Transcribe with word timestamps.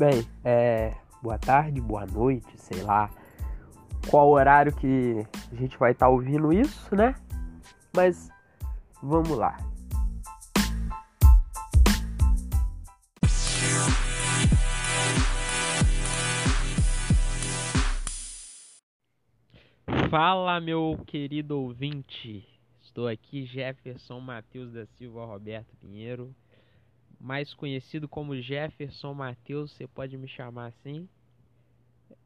Bem, 0.00 0.26
é. 0.42 0.94
Boa 1.20 1.38
tarde, 1.38 1.78
boa 1.78 2.06
noite, 2.06 2.50
sei 2.56 2.80
lá 2.80 3.10
qual 4.08 4.30
horário 4.30 4.74
que 4.74 5.26
a 5.52 5.54
gente 5.54 5.76
vai 5.76 5.92
estar 5.92 6.06
tá 6.06 6.10
ouvindo 6.10 6.50
isso, 6.54 6.96
né? 6.96 7.14
Mas 7.94 8.30
vamos 9.02 9.36
lá. 9.36 9.58
Fala, 20.08 20.58
meu 20.62 20.98
querido 21.06 21.60
ouvinte. 21.60 22.48
Estou 22.80 23.06
aqui, 23.06 23.44
Jefferson 23.44 24.18
Matheus 24.18 24.72
da 24.72 24.86
Silva 24.86 25.26
Roberto 25.26 25.76
Pinheiro 25.76 26.34
mais 27.20 27.52
conhecido 27.52 28.08
como 28.08 28.40
Jefferson 28.40 29.12
Mateus, 29.12 29.72
você 29.72 29.86
pode 29.86 30.16
me 30.16 30.26
chamar 30.26 30.68
assim. 30.68 31.06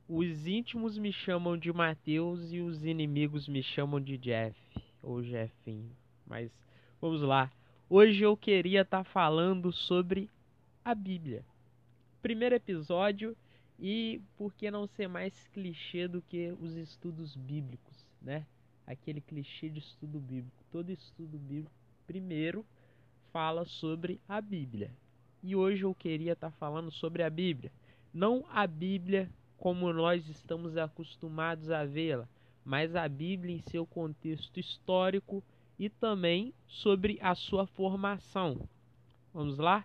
Os 0.08 0.46
íntimos 0.46 0.96
me 0.96 1.12
chamam 1.12 1.58
de 1.58 1.72
Mateus 1.72 2.52
e 2.52 2.60
os 2.60 2.84
inimigos 2.84 3.48
me 3.48 3.62
chamam 3.62 4.00
de 4.00 4.16
Jeff 4.16 4.56
ou 5.02 5.22
Jeffinho. 5.22 5.90
Mas 6.24 6.50
vamos 7.00 7.22
lá. 7.22 7.50
Hoje 7.90 8.22
eu 8.22 8.36
queria 8.36 8.82
estar 8.82 9.02
tá 9.02 9.04
falando 9.04 9.72
sobre 9.72 10.30
a 10.84 10.94
Bíblia. 10.94 11.44
Primeiro 12.22 12.54
episódio 12.54 13.36
e 13.78 14.20
por 14.36 14.54
que 14.54 14.70
não 14.70 14.86
ser 14.86 15.08
mais 15.08 15.48
clichê 15.52 16.06
do 16.06 16.22
que 16.22 16.54
os 16.60 16.76
estudos 16.76 17.34
bíblicos, 17.34 18.06
né? 18.22 18.46
Aquele 18.86 19.20
clichê 19.20 19.68
de 19.68 19.80
estudo 19.80 20.20
bíblico. 20.20 20.64
Todo 20.70 20.90
estudo 20.90 21.36
bíblico 21.36 21.72
primeiro 22.06 22.64
fala 23.34 23.64
sobre 23.64 24.20
a 24.28 24.40
Bíblia. 24.40 24.92
E 25.42 25.56
hoje 25.56 25.82
eu 25.82 25.92
queria 25.92 26.34
estar 26.34 26.52
tá 26.52 26.56
falando 26.56 26.92
sobre 26.92 27.20
a 27.20 27.28
Bíblia. 27.28 27.72
Não 28.12 28.46
a 28.48 28.64
Bíblia 28.64 29.28
como 29.58 29.92
nós 29.92 30.28
estamos 30.28 30.76
acostumados 30.76 31.68
a 31.68 31.84
vê-la, 31.84 32.28
mas 32.64 32.94
a 32.94 33.08
Bíblia 33.08 33.56
em 33.56 33.62
seu 33.68 33.84
contexto 33.84 34.60
histórico 34.60 35.42
e 35.76 35.90
também 35.90 36.54
sobre 36.68 37.18
a 37.20 37.34
sua 37.34 37.66
formação. 37.66 38.68
Vamos 39.32 39.58
lá? 39.58 39.84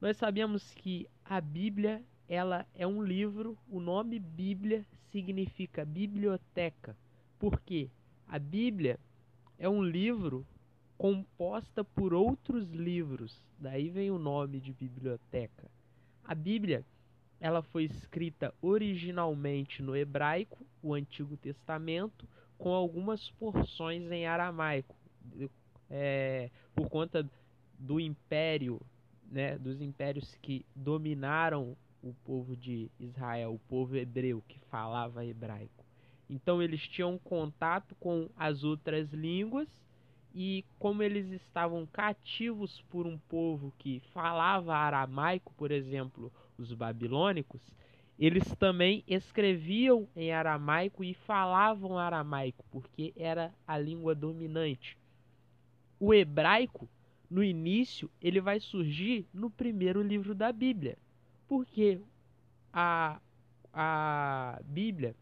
Nós 0.00 0.16
sabemos 0.16 0.72
que 0.72 1.06
a 1.22 1.42
Bíblia, 1.42 2.02
ela 2.26 2.66
é 2.74 2.86
um 2.86 3.02
livro, 3.02 3.58
o 3.68 3.78
nome 3.78 4.18
Bíblia 4.18 4.86
significa 5.12 5.84
biblioteca. 5.84 6.96
Por 7.38 7.60
quê? 7.60 7.90
A 8.26 8.38
Bíblia 8.38 8.98
é 9.58 9.68
um 9.68 9.82
livro 9.82 10.46
composta 10.96 11.84
por 11.84 12.14
outros 12.14 12.70
livros. 12.70 13.42
Daí 13.58 13.88
vem 13.90 14.10
o 14.10 14.18
nome 14.18 14.60
de 14.60 14.72
biblioteca. 14.72 15.70
A 16.24 16.34
Bíblia, 16.34 16.84
ela 17.40 17.62
foi 17.62 17.84
escrita 17.84 18.54
originalmente 18.62 19.82
no 19.82 19.96
hebraico, 19.96 20.64
o 20.82 20.94
Antigo 20.94 21.36
Testamento, 21.36 22.26
com 22.56 22.72
algumas 22.72 23.30
porções 23.32 24.10
em 24.10 24.26
aramaico, 24.26 24.96
é, 25.90 26.50
por 26.74 26.88
conta 26.88 27.28
do 27.78 28.00
império, 28.00 28.80
né, 29.30 29.58
dos 29.58 29.80
impérios 29.80 30.34
que 30.36 30.64
dominaram 30.74 31.76
o 32.02 32.14
povo 32.24 32.56
de 32.56 32.90
Israel, 33.00 33.54
o 33.54 33.58
povo 33.58 33.96
hebreu 33.96 34.42
que 34.46 34.58
falava 34.70 35.24
hebraico. 35.24 35.84
Então 36.28 36.62
eles 36.62 36.80
tinham 36.88 37.18
contato 37.18 37.94
com 37.96 38.30
as 38.36 38.64
outras 38.64 39.12
línguas 39.12 39.68
e 40.34 40.64
como 40.78 41.02
eles 41.02 41.30
estavam 41.30 41.86
cativos 41.86 42.82
por 42.90 43.06
um 43.06 43.16
povo 43.16 43.72
que 43.78 44.00
falava 44.12 44.74
aramaico, 44.74 45.54
por 45.54 45.70
exemplo, 45.70 46.32
os 46.58 46.72
babilônicos, 46.74 47.62
eles 48.18 48.44
também 48.56 49.04
escreviam 49.06 50.08
em 50.14 50.32
aramaico 50.32 51.04
e 51.04 51.14
falavam 51.14 51.96
aramaico, 51.98 52.64
porque 52.70 53.12
era 53.16 53.54
a 53.66 53.78
língua 53.78 54.14
dominante. 54.14 54.98
O 56.00 56.12
hebraico, 56.12 56.88
no 57.30 57.42
início, 57.42 58.10
ele 58.20 58.40
vai 58.40 58.58
surgir 58.58 59.26
no 59.32 59.48
primeiro 59.50 60.02
livro 60.02 60.34
da 60.34 60.52
Bíblia, 60.52 60.98
porque 61.46 62.00
a, 62.72 63.20
a 63.72 64.60
Bíblia 64.64 65.14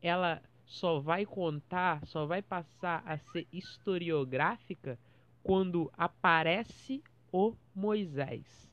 ela 0.00 0.40
só 0.66 0.98
vai 0.98 1.24
contar, 1.24 2.04
só 2.06 2.26
vai 2.26 2.42
passar 2.42 3.02
a 3.06 3.16
ser 3.16 3.46
historiográfica 3.52 4.98
quando 5.42 5.90
aparece 5.96 7.02
o 7.32 7.54
Moisés. 7.74 8.68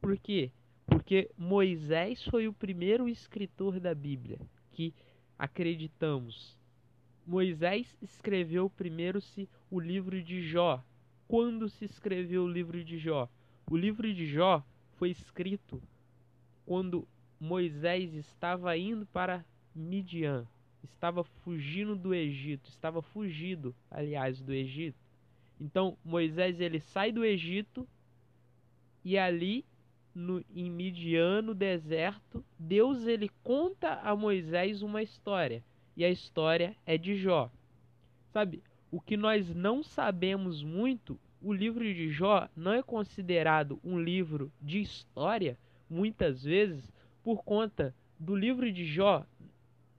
Por 0.00 0.18
quê? 0.18 0.50
Porque 0.84 1.30
Moisés 1.38 2.24
foi 2.24 2.48
o 2.48 2.52
primeiro 2.52 3.08
escritor 3.08 3.78
da 3.78 3.94
Bíblia 3.94 4.38
que 4.72 4.92
acreditamos. 5.38 6.58
Moisés 7.24 7.96
escreveu 8.02 8.68
primeiro 8.68 9.20
se 9.20 9.48
o 9.70 9.80
livro 9.80 10.22
de 10.22 10.42
Jó. 10.42 10.84
Quando 11.28 11.68
se 11.68 11.84
escreveu 11.84 12.44
o 12.44 12.48
livro 12.48 12.84
de 12.84 12.98
Jó? 12.98 13.28
O 13.70 13.76
livro 13.76 14.12
de 14.12 14.26
Jó 14.26 14.64
foi 14.94 15.10
escrito 15.10 15.82
quando 16.64 17.06
Moisés 17.38 18.14
estava 18.14 18.76
indo 18.76 19.06
para 19.06 19.44
Midian 19.74 20.46
estava 20.92 21.22
fugindo 21.22 21.94
do 21.94 22.14
Egito, 22.14 22.68
estava 22.68 23.02
fugido, 23.02 23.74
aliás, 23.90 24.40
do 24.40 24.52
Egito. 24.52 24.98
Então 25.60 25.96
Moisés 26.04 26.60
ele 26.60 26.80
sai 26.80 27.12
do 27.12 27.24
Egito 27.24 27.86
e 29.04 29.18
ali 29.18 29.64
no 30.14 30.42
em 30.54 30.70
Midian, 30.70 31.42
no 31.42 31.54
deserto, 31.54 32.42
Deus 32.58 33.06
ele 33.06 33.30
conta 33.44 34.00
a 34.02 34.16
Moisés 34.16 34.82
uma 34.82 35.02
história 35.02 35.62
e 35.96 36.04
a 36.04 36.10
história 36.10 36.74
é 36.86 36.96
de 36.96 37.16
Jó. 37.16 37.50
Sabe, 38.32 38.62
o 38.90 39.00
que 39.00 39.16
nós 39.16 39.54
não 39.54 39.82
sabemos 39.82 40.62
muito, 40.62 41.18
o 41.42 41.52
livro 41.52 41.84
de 41.84 42.10
Jó 42.10 42.48
não 42.56 42.72
é 42.72 42.82
considerado 42.82 43.78
um 43.84 44.00
livro 44.00 44.50
de 44.60 44.80
história 44.80 45.58
muitas 45.88 46.42
vezes 46.42 46.90
por 47.22 47.44
conta 47.44 47.94
do 48.18 48.34
livro 48.34 48.72
de 48.72 48.86
Jó 48.86 49.24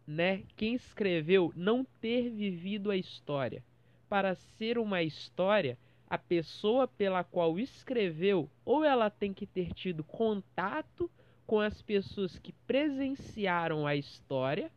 né, 0.08 0.44
quem 0.56 0.74
escreveu 0.74 1.52
não 1.56 1.84
ter 2.00 2.30
vivido 2.30 2.90
a 2.90 2.96
história. 2.96 3.62
Para 4.08 4.34
ser 4.36 4.78
uma 4.78 5.04
história, 5.04 5.78
a 6.10 6.18
pessoa 6.18 6.88
pela 6.88 7.26
qual 7.26 7.60
escreveu 7.60 8.50
ou 8.64 8.86
ela 8.86 9.10
tem 9.10 9.34
que 9.34 9.46
ter 9.46 9.74
tido 9.74 10.04
contato 10.06 11.12
com 11.46 11.60
as 11.60 11.82
pessoas 11.82 12.40
que 12.40 12.54
presenciaram 12.66 13.86
a 13.86 13.96
história, 13.96 14.72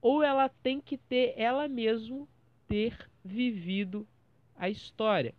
ou 0.00 0.22
ela 0.22 0.48
tem 0.48 0.80
que 0.80 0.96
ter 0.96 1.34
ela 1.36 1.68
mesmo 1.68 2.26
ter 2.66 3.10
vivido 3.24 4.06
a 4.56 4.68
história. 4.68 5.34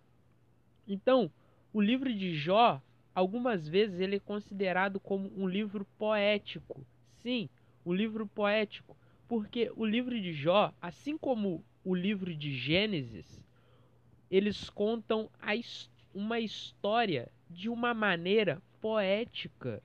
Então, 0.87 1.31
o 1.73 1.79
livro 1.79 2.13
de 2.13 2.35
Jó, 2.35 2.81
algumas 3.13 3.67
vezes 3.67 3.99
ele 3.99 4.17
é 4.17 4.19
considerado 4.19 4.99
como 4.99 5.31
um 5.35 5.47
livro 5.47 5.85
poético. 5.97 6.83
Sim, 7.21 7.47
um 7.85 7.93
livro 7.93 8.27
poético, 8.27 8.95
porque 9.27 9.71
o 9.75 9.85
livro 9.85 10.19
de 10.19 10.33
Jó, 10.33 10.73
assim 10.81 11.17
como 11.17 11.63
o 11.83 11.95
livro 11.95 12.35
de 12.35 12.53
Gênesis, 12.53 13.41
eles 14.29 14.69
contam 14.69 15.29
a, 15.41 15.51
uma 16.13 16.39
história 16.39 17.31
de 17.49 17.69
uma 17.69 17.93
maneira 17.93 18.61
poética. 18.79 19.81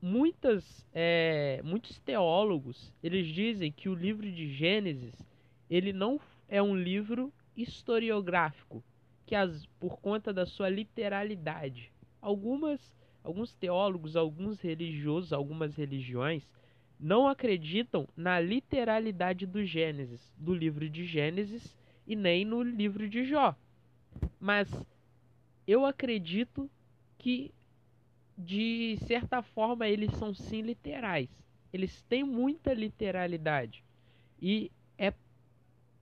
Muitas, 0.00 0.86
é, 0.92 1.60
muitos 1.64 1.98
teólogos 2.00 2.92
eles 3.02 3.26
dizem 3.28 3.70
que 3.70 3.88
o 3.88 3.94
livro 3.94 4.30
de 4.30 4.52
Gênesis 4.52 5.14
ele 5.70 5.92
não 5.92 6.20
é 6.48 6.60
um 6.60 6.76
livro 6.76 7.32
historiográfico, 7.56 8.82
que 9.24 9.34
as, 9.34 9.66
por 9.78 10.00
conta 10.00 10.32
da 10.32 10.44
sua 10.44 10.68
literalidade. 10.68 11.92
Algumas, 12.20 12.94
alguns 13.22 13.54
teólogos, 13.54 14.16
alguns 14.16 14.60
religiosos, 14.60 15.32
algumas 15.32 15.76
religiões 15.76 16.48
não 17.02 17.26
acreditam 17.26 18.08
na 18.16 18.38
literalidade 18.38 19.44
do 19.44 19.64
Gênesis, 19.64 20.32
do 20.38 20.54
livro 20.54 20.88
de 20.88 21.04
Gênesis 21.04 21.76
e 22.06 22.14
nem 22.14 22.44
no 22.44 22.62
livro 22.62 23.08
de 23.08 23.24
Jó. 23.24 23.56
Mas 24.38 24.72
eu 25.66 25.84
acredito 25.84 26.70
que 27.18 27.52
de 28.38 28.96
certa 29.04 29.42
forma 29.42 29.88
eles 29.88 30.12
são 30.12 30.32
sim 30.32 30.62
literais. 30.62 31.28
Eles 31.72 32.02
têm 32.02 32.22
muita 32.22 32.72
literalidade 32.72 33.82
e 34.40 34.70
é 34.96 35.12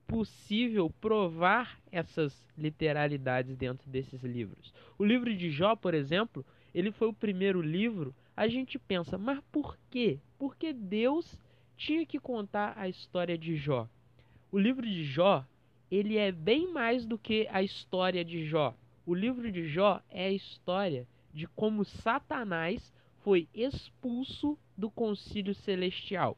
possível 0.05 0.91
provar 1.01 1.79
essas 1.91 2.45
literalidades 2.55 3.55
dentro 3.55 3.89
desses 3.89 4.21
livros. 4.21 4.71
O 4.99 5.03
livro 5.03 5.35
de 5.35 5.49
Jó, 5.49 5.75
por 5.75 5.95
exemplo, 5.95 6.45
ele 6.75 6.91
foi 6.91 7.07
o 7.07 7.13
primeiro 7.13 7.59
livro 7.59 8.13
a 8.41 8.47
gente 8.47 8.79
pensa, 8.79 9.19
mas 9.19 9.39
por 9.51 9.77
quê? 9.91 10.19
Porque 10.39 10.73
Deus 10.73 11.37
tinha 11.77 12.03
que 12.07 12.19
contar 12.19 12.73
a 12.75 12.89
história 12.89 13.37
de 13.37 13.55
Jó. 13.55 13.87
O 14.51 14.57
livro 14.57 14.81
de 14.81 15.03
Jó, 15.03 15.45
ele 15.91 16.17
é 16.17 16.31
bem 16.31 16.73
mais 16.73 17.05
do 17.05 17.19
que 17.19 17.47
a 17.51 17.61
história 17.61 18.25
de 18.25 18.43
Jó. 18.43 18.75
O 19.05 19.13
livro 19.13 19.51
de 19.51 19.67
Jó 19.67 20.01
é 20.09 20.25
a 20.25 20.31
história 20.31 21.07
de 21.31 21.45
como 21.49 21.85
Satanás 21.85 22.91
foi 23.19 23.47
expulso 23.53 24.57
do 24.75 24.89
concílio 24.89 25.53
celestial. 25.53 26.35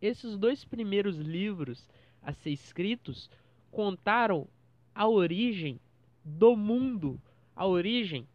Esses 0.00 0.38
dois 0.38 0.64
primeiros 0.64 1.18
livros 1.18 1.90
a 2.22 2.32
ser 2.32 2.52
escritos 2.52 3.28
contaram 3.70 4.48
a 4.94 5.06
origem 5.06 5.78
do 6.24 6.56
mundo, 6.56 7.20
a 7.54 7.66
origem 7.66 8.26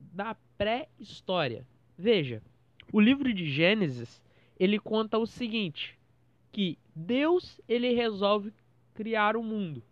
da 0.00 0.34
pré-história. 0.56 1.66
Veja, 1.96 2.42
o 2.92 3.00
livro 3.00 3.32
de 3.32 3.48
Gênesis, 3.48 4.20
ele 4.58 4.78
conta 4.78 5.16
o 5.16 5.26
seguinte, 5.26 5.96
que 6.50 6.76
Deus 6.94 7.60
ele 7.68 7.92
resolve 7.94 8.52
criar 8.94 9.36
o 9.36 9.42
mundo, 9.42 9.82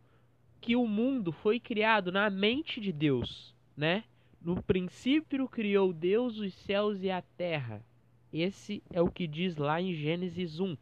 que 0.60 0.74
o 0.74 0.86
mundo 0.86 1.32
foi 1.32 1.60
criado 1.60 2.10
na 2.10 2.28
mente 2.28 2.80
de 2.80 2.92
Deus, 2.92 3.54
né? 3.76 4.04
No 4.40 4.60
princípio 4.60 5.48
criou 5.48 5.92
Deus 5.92 6.38
os 6.38 6.52
céus 6.54 7.02
e 7.02 7.10
a 7.10 7.22
terra. 7.36 7.84
Esse 8.32 8.82
é 8.90 9.00
o 9.00 9.10
que 9.10 9.26
diz 9.26 9.56
lá 9.56 9.80
em 9.80 9.94
Gênesis 9.94 10.58
1, 10.58 10.76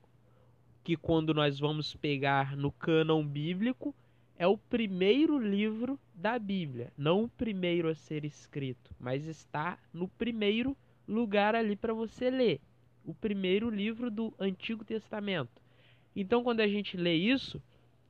que 0.83 0.97
quando 0.97 1.35
nós 1.35 1.59
vamos 1.59 1.95
pegar 1.95 2.57
no 2.57 2.73
cânon 2.73 3.27
bíblico, 3.27 3.95
é 4.39 4.47
o 4.47 4.57
primeiro 4.57 5.39
livro 5.39 6.01
da 6.15 6.39
Bíblia, 6.39 6.91
não 6.97 7.25
o 7.25 7.29
primeiro 7.29 7.89
a 7.89 7.95
ser 7.95 8.25
escrito, 8.25 8.95
mas 8.99 9.27
está 9.27 9.79
no 9.93 10.09
primeiro 10.09 10.75
lugar 11.11 11.55
ali 11.55 11.75
para 11.75 11.93
você 11.93 12.31
ler, 12.31 12.61
o 13.05 13.13
primeiro 13.13 13.69
livro 13.69 14.11
do 14.11 14.33
Antigo 14.39 14.85
Testamento. 14.85 15.61
Então, 16.15 16.45
quando 16.45 16.61
a 16.61 16.69
gente 16.69 16.97
lê 16.97 17.15
isso, 17.15 17.61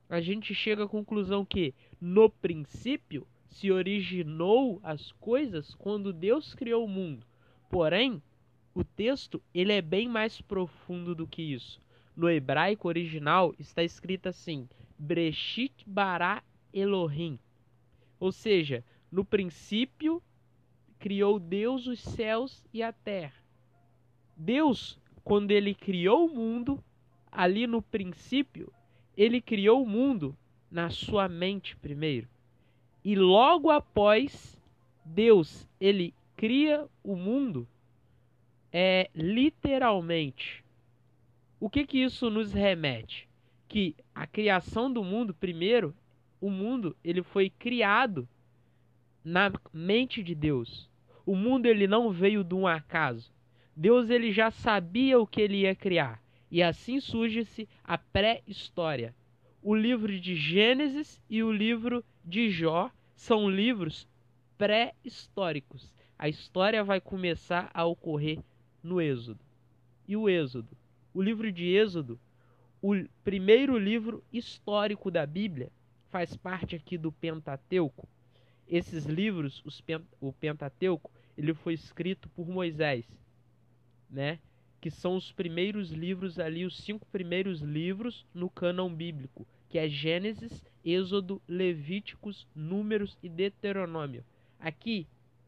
a 0.07 0.21
gente 0.21 0.53
chega 0.53 0.83
à 0.83 0.87
conclusão 0.87 1.43
que, 1.43 1.73
no 1.99 2.29
princípio, 2.29 3.27
se 3.49 3.71
originou 3.71 4.79
as 4.83 5.11
coisas 5.13 5.73
quando 5.75 6.13
Deus 6.13 6.53
criou 6.53 6.85
o 6.85 6.89
mundo. 6.89 7.25
Porém, 7.69 8.21
o 8.73 8.83
texto 8.83 9.41
ele 9.53 9.73
é 9.73 9.81
bem 9.81 10.07
mais 10.07 10.39
profundo 10.39 11.15
do 11.15 11.27
que 11.27 11.41
isso. 11.41 11.81
No 12.15 12.29
hebraico 12.29 12.87
original 12.87 13.53
está 13.57 13.83
escrito 13.83 14.27
assim: 14.29 14.67
Breshit 14.97 15.83
bara 15.87 16.43
Elohim. 16.73 17.39
Ou 18.19 18.31
seja, 18.31 18.83
no 19.11 19.25
princípio 19.25 20.21
criou 21.01 21.39
Deus 21.39 21.87
os 21.87 21.99
céus 21.99 22.63
e 22.71 22.83
a 22.83 22.93
terra. 22.93 23.33
Deus, 24.37 24.99
quando 25.23 25.49
ele 25.49 25.73
criou 25.73 26.27
o 26.27 26.33
mundo, 26.33 26.81
ali 27.31 27.65
no 27.65 27.81
princípio, 27.81 28.71
ele 29.17 29.41
criou 29.41 29.81
o 29.81 29.89
mundo 29.89 30.37
na 30.69 30.91
sua 30.91 31.27
mente 31.27 31.75
primeiro. 31.75 32.29
E 33.03 33.15
logo 33.15 33.71
após 33.71 34.61
Deus, 35.03 35.67
ele 35.79 36.13
cria 36.37 36.87
o 37.03 37.15
mundo 37.15 37.67
é 38.71 39.09
literalmente. 39.15 40.63
O 41.59 41.67
que 41.67 41.85
que 41.85 41.97
isso 41.97 42.29
nos 42.29 42.53
remete? 42.53 43.27
Que 43.67 43.95
a 44.13 44.27
criação 44.27 44.91
do 44.91 45.03
mundo, 45.03 45.33
primeiro, 45.33 45.95
o 46.39 46.49
mundo 46.49 46.95
ele 47.03 47.23
foi 47.23 47.49
criado 47.49 48.27
na 49.23 49.51
mente 49.73 50.23
de 50.23 50.33
Deus. 50.35 50.90
O 51.25 51.35
mundo 51.35 51.65
ele 51.65 51.87
não 51.87 52.11
veio 52.11 52.43
de 52.43 52.55
um 52.55 52.67
acaso. 52.67 53.31
Deus 53.75 54.09
ele 54.09 54.31
já 54.31 54.51
sabia 54.51 55.19
o 55.19 55.27
que 55.27 55.41
ele 55.41 55.61
ia 55.61 55.75
criar. 55.75 56.21
E 56.49 56.61
assim 56.61 56.99
surge-se 56.99 57.67
a 57.83 57.97
pré-história. 57.97 59.15
O 59.61 59.75
livro 59.75 60.19
de 60.19 60.35
Gênesis 60.35 61.21
e 61.29 61.43
o 61.43 61.51
livro 61.51 62.03
de 62.25 62.49
Jó 62.49 62.91
são 63.15 63.49
livros 63.49 64.07
pré-históricos. 64.57 65.91
A 66.17 66.27
história 66.27 66.83
vai 66.83 66.99
começar 66.99 67.69
a 67.73 67.85
ocorrer 67.85 68.39
no 68.83 68.99
Êxodo. 68.99 69.39
E 70.07 70.17
o 70.17 70.27
Êxodo? 70.27 70.75
O 71.13 71.21
livro 71.21 71.51
de 71.51 71.65
Êxodo, 71.65 72.19
o 72.81 72.93
primeiro 73.23 73.77
livro 73.77 74.23
histórico 74.31 75.11
da 75.11 75.25
Bíblia, 75.25 75.71
faz 76.09 76.35
parte 76.35 76.75
aqui 76.75 76.97
do 76.97 77.11
Pentateuco. 77.11 78.07
Esses 78.71 79.05
livros, 79.05 79.61
o 80.21 80.31
Pentateuco, 80.31 81.11
ele 81.37 81.53
foi 81.53 81.73
escrito 81.73 82.29
por 82.29 82.47
Moisés, 82.47 83.05
né? 84.09 84.39
Que 84.79 84.89
são 84.89 85.17
os 85.17 85.29
primeiros 85.29 85.91
livros 85.91 86.39
ali, 86.39 86.65
os 86.65 86.77
cinco 86.77 87.05
primeiros 87.07 87.59
livros 87.59 88.25
no 88.33 88.49
cânon 88.49 88.89
bíblico, 88.89 89.45
que 89.67 89.77
é 89.77 89.89
Gênesis, 89.89 90.63
Êxodo, 90.85 91.41
Levíticos, 91.45 92.47
Números 92.55 93.17
e 93.21 93.27
Deuteronômio. 93.27 94.23
Aqui, 94.57 95.05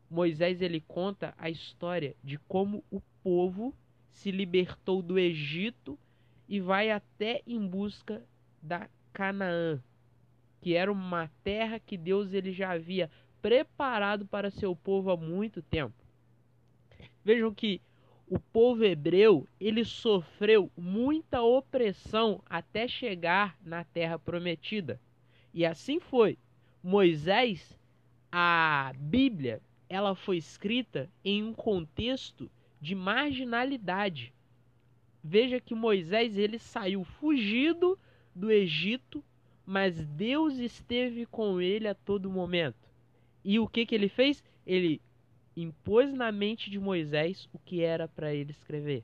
Moisés 0.09 0.61
ele 0.61 0.81
conta 0.81 1.33
a 1.37 1.49
história 1.49 2.17
de 2.21 2.37
como 2.39 2.83
o 2.91 2.99
povo 3.23 3.73
se 4.11 4.31
libertou 4.31 5.01
do 5.01 5.17
Egito 5.17 5.97
e 6.45 6.59
vai 6.59 6.91
até 6.91 7.41
em 7.47 7.65
busca 7.65 8.21
da 8.61 8.89
Canaã, 9.13 9.81
que 10.63 10.75
era 10.75 10.89
uma 10.89 11.29
terra 11.43 11.77
que 11.77 11.97
Deus 11.97 12.31
ele 12.31 12.53
já 12.53 12.71
havia 12.71 13.11
preparado 13.41 14.25
para 14.25 14.49
seu 14.49 14.73
povo 14.73 15.11
há 15.11 15.17
muito 15.17 15.61
tempo. 15.61 15.93
Vejam 17.21 17.53
que 17.53 17.81
o 18.25 18.39
povo 18.39 18.85
hebreu 18.85 19.45
ele 19.59 19.83
sofreu 19.83 20.71
muita 20.77 21.41
opressão 21.41 22.41
até 22.49 22.87
chegar 22.87 23.57
na 23.61 23.83
terra 23.83 24.17
prometida. 24.17 25.01
E 25.53 25.65
assim 25.65 25.99
foi. 25.99 26.37
Moisés, 26.81 27.77
a 28.31 28.93
Bíblia, 28.95 29.61
ela 29.89 30.15
foi 30.15 30.37
escrita 30.37 31.09
em 31.25 31.43
um 31.43 31.53
contexto 31.53 32.49
de 32.79 32.95
marginalidade. 32.95 34.33
Veja 35.21 35.59
que 35.59 35.75
Moisés 35.75 36.37
ele 36.37 36.57
saiu 36.57 37.03
fugido 37.03 37.99
do 38.33 38.49
Egito, 38.49 39.21
mas 39.65 40.05
Deus 40.05 40.57
esteve 40.57 41.25
com 41.25 41.61
ele 41.61 41.87
a 41.87 41.95
todo 41.95 42.29
momento. 42.29 42.89
E 43.43 43.59
o 43.59 43.67
que, 43.67 43.85
que 43.85 43.95
ele 43.95 44.09
fez? 44.09 44.43
Ele 44.65 45.01
impôs 45.55 46.13
na 46.13 46.31
mente 46.31 46.69
de 46.69 46.79
Moisés 46.79 47.47
o 47.53 47.59
que 47.59 47.81
era 47.81 48.07
para 48.07 48.33
ele 48.33 48.51
escrever. 48.51 49.03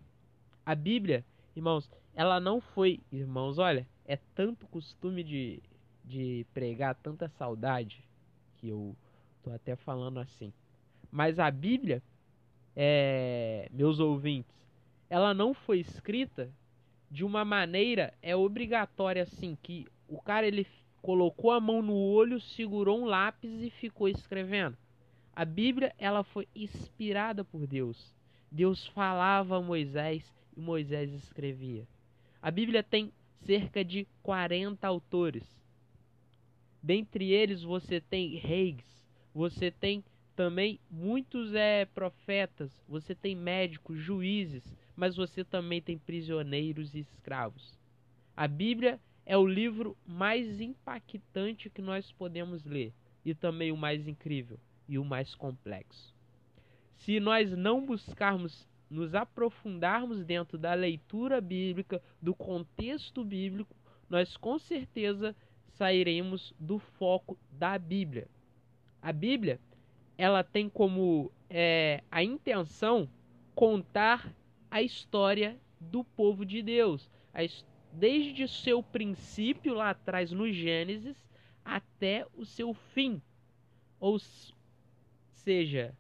A 0.66 0.76
Bíblia, 0.76 1.26
irmãos, 1.56 1.90
ela 2.14 2.40
não 2.40 2.60
foi, 2.60 3.00
irmãos, 3.12 3.58
olha, 3.58 3.88
é 4.06 4.18
tanto 4.36 4.68
costume 4.68 5.24
de, 5.24 5.62
de 6.04 6.46
pregar, 6.54 6.96
tanta 6.96 7.30
saudade, 7.30 8.04
que 8.58 8.70
eu 8.70 8.96
tô 9.44 9.52
até 9.52 9.76
falando 9.76 10.20
assim. 10.20 10.52
Mas 11.12 11.40
a 11.40 11.50
Bíblia, 11.50 12.04
é, 12.76 13.70
meus 13.72 14.00
ouvintes, 14.00 14.54
ela 15.10 15.34
não 15.34 15.54
foi 15.54 15.80
escrita 15.80 16.52
de 17.10 17.26
uma 17.26 17.44
maneira 17.44 18.14
é 18.22 18.36
obrigatória 18.36 19.24
assim 19.24 19.58
que 19.64 19.88
o 20.10 20.20
cara 20.20 20.48
ele 20.48 20.66
colocou 21.02 21.52
a 21.52 21.60
mão 21.60 21.82
no 21.82 21.96
olho, 21.96 22.42
segurou 22.42 23.00
um 23.02 23.06
lápis 23.06 23.62
e 23.62 23.70
ficou 23.70 24.08
escrevendo. 24.08 24.78
A 25.34 25.46
Bíblia 25.46 25.94
ela 25.98 26.24
foi 26.24 26.48
inspirada 26.56 27.46
por 27.46 27.66
Deus. 27.66 28.14
Deus 28.52 28.86
falava 28.88 29.58
a 29.58 29.62
Moisés 29.62 30.24
e 30.58 30.60
Moisés 30.60 31.14
escrevia. 31.14 31.88
A 32.42 32.52
Bíblia 32.52 32.84
tem 32.84 33.12
cerca 33.46 33.86
de 33.86 34.08
40 34.24 34.86
autores. 34.86 35.44
Dentre 36.82 37.32
eles 37.32 37.62
você 37.62 38.02
tem 38.02 38.36
reis, 38.36 38.84
você 39.34 39.70
tem 39.70 40.04
também 40.36 40.80
muitos 40.90 41.54
é 41.54 41.86
profetas, 41.86 42.72
você 42.88 43.14
tem 43.14 43.36
médicos, 43.36 44.00
juízes, 44.00 44.64
mas 44.96 45.16
você 45.16 45.44
também 45.44 45.82
tem 45.82 45.98
prisioneiros 45.98 46.96
e 46.96 47.00
escravos. 47.00 47.78
A 48.36 48.48
Bíblia 48.48 49.00
é 49.30 49.38
o 49.38 49.46
livro 49.46 49.96
mais 50.08 50.60
impactante 50.60 51.70
que 51.70 51.84
nós 51.84 52.12
podemos 52.12 52.66
ler 52.66 52.92
e 53.24 53.36
também 53.36 53.72
o 53.72 53.78
mais 53.78 54.08
incrível 54.08 54.60
e 54.88 54.98
o 54.98 55.06
mais 55.06 55.36
complexo. 55.36 56.16
Se 56.96 57.20
nós 57.20 57.56
não 57.56 57.86
buscarmos 57.86 58.68
nos 58.90 59.14
aprofundarmos 59.14 60.26
dentro 60.26 60.58
da 60.58 60.74
leitura 60.74 61.40
bíblica, 61.40 62.02
do 62.20 62.34
contexto 62.34 63.24
bíblico, 63.24 63.76
nós 64.10 64.36
com 64.36 64.58
certeza 64.58 65.36
sairemos 65.76 66.52
do 66.60 66.80
foco 66.80 67.38
da 67.52 67.78
Bíblia. 67.78 68.28
A 69.00 69.14
Bíblia, 69.14 69.60
ela 70.18 70.44
tem 70.44 70.68
como 70.68 71.32
é, 71.48 72.04
a 72.10 72.24
intenção 72.24 73.08
contar 73.54 74.34
a 74.72 74.82
história 74.82 75.56
do 75.80 76.04
povo 76.04 76.44
de 76.44 76.64
Deus, 76.64 77.08
a, 77.32 77.44
desde 77.92 78.48
seu 78.48 78.82
princípio 78.84 79.74
lá 79.74 79.92
atrás 79.92 80.32
no 80.32 80.52
Gênesis 80.52 81.18
até 81.64 82.26
o 82.36 82.46
seu 82.46 82.74
fim. 82.74 83.22
Ou 84.00 84.18
seja, 85.34 85.96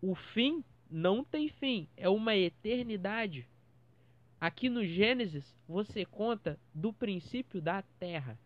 o 0.00 0.14
fim 0.14 0.64
não 0.90 1.24
tem 1.24 1.48
fim, 1.48 1.88
é 1.96 2.08
uma 2.08 2.36
eternidade. 2.36 3.48
Aqui 4.40 4.68
no 4.68 4.84
Gênesis 4.84 5.56
você 5.66 6.04
conta 6.04 6.58
do 6.74 6.92
princípio 6.92 7.60
da 7.60 7.82
terra. 7.98 8.38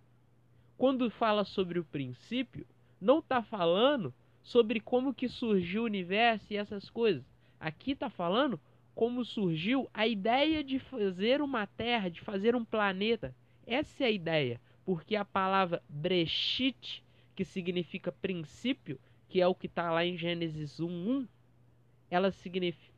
Quando 0.76 1.10
fala 1.10 1.44
sobre 1.44 1.78
o 1.78 1.84
princípio, 1.84 2.66
não 3.00 3.18
está 3.18 3.42
falando 3.42 4.14
sobre 4.42 4.80
como 4.80 5.12
que 5.12 5.28
surgiu 5.28 5.82
o 5.82 5.86
universo 5.86 6.46
e 6.52 6.56
essas 6.56 6.88
coisas. 6.88 7.24
Aqui 7.58 7.92
está 7.92 8.08
falando 8.08 8.60
como 8.98 9.24
surgiu 9.24 9.88
a 9.94 10.08
ideia 10.08 10.64
de 10.64 10.80
fazer 10.80 11.40
uma 11.40 11.68
terra, 11.68 12.08
de 12.08 12.20
fazer 12.20 12.56
um 12.56 12.64
planeta. 12.64 13.32
Essa 13.64 14.02
é 14.02 14.06
a 14.08 14.10
ideia, 14.10 14.60
porque 14.84 15.14
a 15.14 15.24
palavra 15.24 15.80
Breshit, 15.88 17.04
que 17.32 17.44
significa 17.44 18.10
princípio, 18.10 18.98
que 19.28 19.40
é 19.40 19.46
o 19.46 19.54
que 19.54 19.68
está 19.68 19.92
lá 19.92 20.04
em 20.04 20.18
Gênesis 20.18 20.80
1:1, 20.80 21.28
ela 22.10 22.34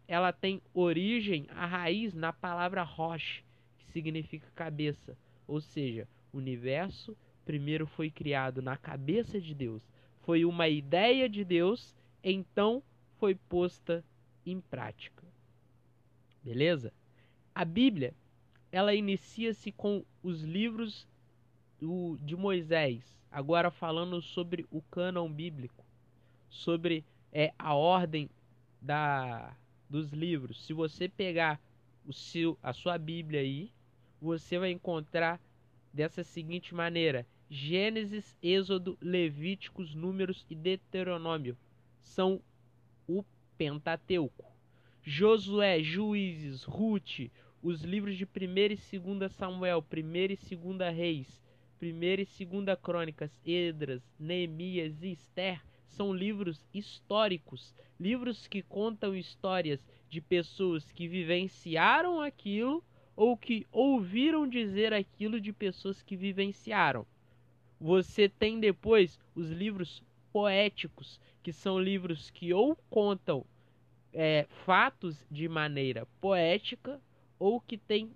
ela 0.09 0.33
tem 0.33 0.63
origem, 0.73 1.47
a 1.51 1.67
raiz 1.67 2.15
na 2.15 2.33
palavra 2.33 2.83
Rosh, 2.83 3.45
que 3.77 3.85
significa 3.93 4.51
cabeça, 4.55 5.15
ou 5.47 5.61
seja, 5.61 6.09
o 6.33 6.39
universo 6.39 7.15
primeiro 7.45 7.87
foi 7.87 8.11
criado 8.11 8.63
na 8.63 8.75
cabeça 8.75 9.39
de 9.39 9.55
Deus, 9.55 9.87
foi 10.23 10.47
uma 10.47 10.67
ideia 10.67 11.29
de 11.29 11.45
Deus, 11.45 11.95
então 12.25 12.83
foi 13.19 13.35
posta 13.35 14.03
em 14.47 14.63
prática. 14.63 15.30
Beleza? 16.43 16.93
A 17.55 17.65
Bíblia, 17.65 18.15
ela 18.73 18.95
inicia-se 18.95 19.73
com 19.73 20.05
os 20.23 20.43
livros 20.43 21.07
do, 21.79 22.19
de 22.23 22.37
Moisés, 22.37 23.19
agora 23.31 23.71
falando 23.71 24.21
sobre 24.23 24.67
o 24.71 24.81
cânon 24.83 25.31
bíblico, 25.31 25.85
sobre 26.49 27.05
é, 27.33 27.53
a 27.59 27.75
ordem 27.75 28.29
da, 28.81 29.57
dos 29.89 30.11
livros. 30.13 30.65
Se 30.65 30.73
você 30.73 31.09
pegar 31.09 31.61
o 32.07 32.13
seu, 32.13 32.59
a 32.63 32.73
sua 32.73 32.97
Bíblia 32.97 33.41
aí, 33.41 33.73
você 34.21 34.59
vai 34.59 34.71
encontrar 34.71 35.41
dessa 35.93 36.23
seguinte 36.23 36.75
maneira: 36.75 37.27
Gênesis, 37.49 38.37
Êxodo, 38.43 38.97
Levíticos, 39.01 39.95
Números 39.95 40.47
e 40.49 40.55
Deuteronômio 40.55 41.57
são 42.01 42.41
o 43.07 43.25
Pentateuco. 43.59 44.50
Josué, 45.13 45.83
Juízes, 45.83 46.63
Ruth, 46.63 47.33
os 47.61 47.83
livros 47.83 48.17
de 48.17 48.25
1 48.25 48.29
e 48.93 48.99
2 49.19 49.33
Samuel, 49.33 49.85
1 49.93 49.97
e 49.97 50.57
2 50.57 50.95
Reis, 50.95 51.43
1 51.83 51.87
e 51.87 52.45
2 52.45 52.79
Crônicas, 52.81 53.37
Edras, 53.45 54.01
Neemias 54.21 55.03
e 55.03 55.11
Esther 55.11 55.61
são 55.89 56.15
livros 56.15 56.65
históricos, 56.73 57.75
livros 57.99 58.47
que 58.47 58.63
contam 58.63 59.13
histórias 59.13 59.85
de 60.09 60.21
pessoas 60.21 60.93
que 60.93 61.09
vivenciaram 61.09 62.21
aquilo 62.21 62.81
ou 63.17 63.37
que 63.37 63.67
ouviram 63.73 64.49
dizer 64.49 64.95
aquilo 64.95 65.41
de 65.41 65.53
pessoas 65.53 66.05
que 66.05 66.15
vivenciaram. 66.15 67.05
Você 67.81 68.29
tem 68.29 68.61
depois 68.61 69.19
os 69.35 69.51
livros 69.51 70.05
poéticos, 70.33 71.21
que 71.43 71.53
são 71.53 71.81
livros 71.81 72.31
que 72.31 72.55
ou 72.55 72.77
contam 72.89 73.45
é, 74.13 74.47
fatos 74.65 75.27
de 75.31 75.49
maneira 75.49 76.07
poética 76.21 77.01
ou 77.39 77.61
que 77.61 77.79
tem 77.79 78.11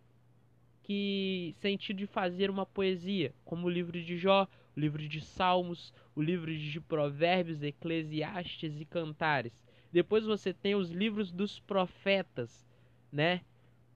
que 0.82 1.54
sentido 1.60 1.96
de 1.96 2.06
fazer 2.06 2.50
uma 2.50 2.66
poesia, 2.66 3.34
como 3.42 3.66
o 3.66 3.70
livro 3.70 3.98
de 4.02 4.18
Jó, 4.18 4.46
o 4.76 4.80
livro 4.80 5.08
de 5.08 5.20
Salmos, 5.20 5.94
o 6.14 6.20
livro 6.20 6.54
de 6.54 6.78
Provérbios, 6.78 7.62
Eclesiastes 7.62 8.78
e 8.78 8.84
Cantares. 8.84 9.64
Depois 9.90 10.26
você 10.26 10.52
tem 10.52 10.74
os 10.74 10.90
livros 10.90 11.32
dos 11.32 11.58
profetas, 11.58 12.66
né? 13.10 13.40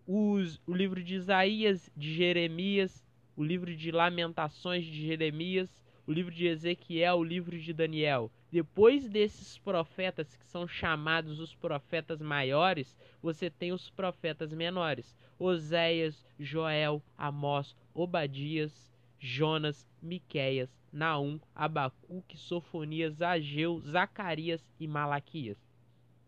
Os, 0.07 0.59
o 0.67 0.73
livro 0.73 1.05
de 1.05 1.17
Isaías, 1.17 1.91
de 1.95 2.15
Jeremias, 2.15 3.05
o 3.37 3.45
livro 3.45 3.77
de 3.77 3.91
Lamentações 3.91 4.85
de 4.85 5.07
Jeremias, 5.07 5.85
o 6.07 6.13
livro 6.13 6.33
de 6.33 6.47
Ezequiel, 6.47 7.19
o 7.19 7.25
livro 7.25 7.59
de 7.59 7.75
Daniel. 7.75 8.33
Depois 8.51 9.09
desses 9.09 9.59
profetas 9.59 10.35
que 10.35 10.47
são 10.47 10.67
chamados 10.67 11.39
os 11.39 11.55
profetas 11.55 12.21
maiores, 12.23 12.97
você 13.21 13.51
tem 13.51 13.73
os 13.73 13.91
profetas 13.91 14.53
menores: 14.53 15.15
Oséias, 15.39 16.25
Joel, 16.41 17.03
Amós, 17.17 17.77
Obadias, 17.93 18.91
Jonas, 19.19 19.87
Miqueias, 20.01 20.71
Naum, 20.91 21.39
Abacuque, 21.55 22.39
Sofonias, 22.39 23.21
Ageu, 23.21 23.81
Zacarias 23.81 24.65
e 24.81 24.89
Malaquias. 24.89 25.59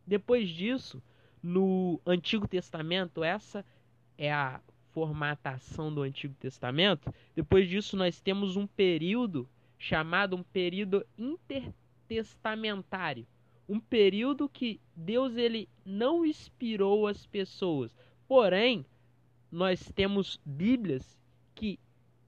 Depois 0.07 0.49
disso, 0.49 1.03
no 1.43 2.00
Antigo 2.05 2.47
Testamento, 2.47 3.25
essa 3.25 3.65
é 4.19 4.31
a 4.31 4.61
formatação 4.93 5.93
do 5.93 6.03
Antigo 6.03 6.35
Testamento. 6.35 7.15
Depois 7.35 7.69
disso, 7.69 7.97
nós 7.97 8.21
temos 8.21 8.57
um 8.57 8.67
período 8.67 9.49
chamado 9.79 10.37
um 10.37 10.43
período 10.43 11.07
intertestamentário, 12.11 13.26
um 13.69 13.79
período 13.79 14.49
que 14.49 14.81
Deus 14.97 15.37
ele 15.37 15.69
não 15.85 16.26
inspirou 16.26 17.07
as 17.07 17.25
pessoas. 17.25 17.97
Porém, 18.26 18.85
nós 19.50 19.90
temos 19.95 20.40
Bíblias 20.45 21.17
que 21.55 21.79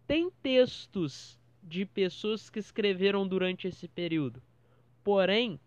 têm 0.07 0.31
textos 0.43 1.39
de 1.63 1.85
pessoas 1.85 2.49
que 2.49 2.59
escreveram 2.59 3.27
durante 3.27 3.67
esse 3.67 3.89
período. 3.89 4.41
Porém, 5.03 5.59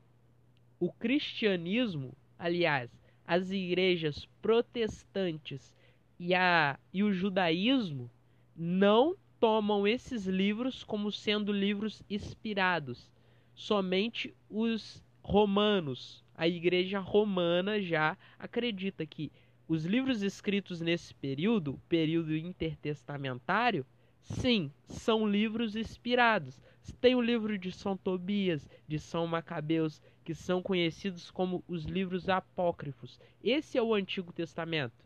o 0.80 0.92
cristianismo, 0.92 2.16
aliás, 2.40 2.90
as 3.26 3.52
igrejas 3.52 4.26
protestantes 4.42 5.74
e, 6.18 6.34
a, 6.34 6.80
e 6.94 7.04
o 7.04 7.12
judaísmo 7.12 8.10
não 8.56 9.16
tomam 9.40 9.86
esses 9.86 10.26
livros 10.26 10.84
como 10.84 11.12
sendo 11.12 11.52
livros 11.52 12.02
inspirados. 12.10 13.10
Somente 13.56 14.36
os 14.50 15.04
romanos, 15.22 16.24
a 16.36 16.48
igreja 16.48 17.00
romana 17.00 17.82
já 17.82 18.18
acredita 18.38 19.06
que 19.06 19.32
os 19.68 19.86
livros 19.86 20.22
escritos 20.22 20.82
nesse 20.82 21.16
período, 21.16 21.82
período 21.90 22.36
intertestamentário, 22.36 23.86
sim, 24.22 24.72
são 24.88 25.28
livros 25.28 25.76
inspirados. 25.76 26.62
Tem 27.02 27.16
o 27.16 27.22
livro 27.22 27.58
de 27.58 27.72
São 27.72 27.98
Tobias, 27.98 28.70
de 28.88 29.00
São 29.00 29.26
Macabeus, 29.26 30.00
que 30.24 30.36
são 30.36 30.62
conhecidos 30.62 31.32
como 31.32 31.64
os 31.68 31.86
livros 31.86 32.30
apócrifos. 32.30 33.20
Esse 33.44 33.78
é 33.78 33.82
o 33.82 33.96
Antigo 33.96 34.32
Testamento 34.32 35.06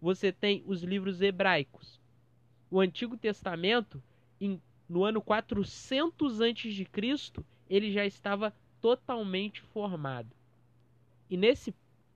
você 0.00 0.30
tem 0.30 0.62
os 0.66 0.82
livros 0.82 1.20
hebraicos. 1.20 2.00
O 2.70 2.80
Antigo 2.80 3.16
Testamento, 3.16 4.02
no 4.88 5.04
ano 5.04 5.20
400 5.20 6.40
a.C., 6.40 7.44
ele 7.68 7.92
já 7.92 8.04
estava 8.04 8.54
totalmente 8.80 9.60
formado. 9.60 10.30
E 11.28 11.36
nesse, 11.36 11.74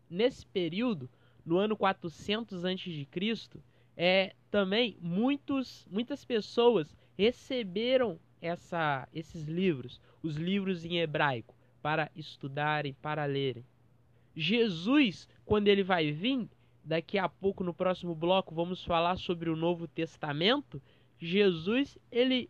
nesse 0.09 0.47
período, 0.47 1.09
no 1.45 1.57
ano 1.59 1.77
400 1.77 2.65
a.C., 2.65 3.09
é, 3.97 4.35
também 4.51 4.97
muitos, 5.01 5.87
muitas 5.91 6.25
pessoas 6.25 6.95
receberam 7.19 8.19
essa, 8.41 9.07
esses 9.13 9.45
livros, 9.45 10.01
os 10.23 10.37
livros 10.37 10.85
em 10.85 10.99
hebraico, 10.99 11.55
para 11.83 12.11
estudarem, 12.15 12.95
para 12.95 13.25
lerem. 13.25 13.65
Jesus, 14.35 15.29
quando 15.45 15.69
ele 15.69 15.83
vai 15.83 16.13
vir, 16.13 16.49
Daqui 16.85 17.19
a 17.19 17.29
pouco 17.29 17.63
no 17.63 17.75
próximo 17.75 18.15
bloco 18.15 18.55
vamos 18.55 18.83
falar 18.85 19.17
sobre 19.17 19.51
o 19.51 19.57
Novo 19.57 19.87
Testamento. 19.87 20.81
Jesus, 21.19 21.99
ele 22.11 22.49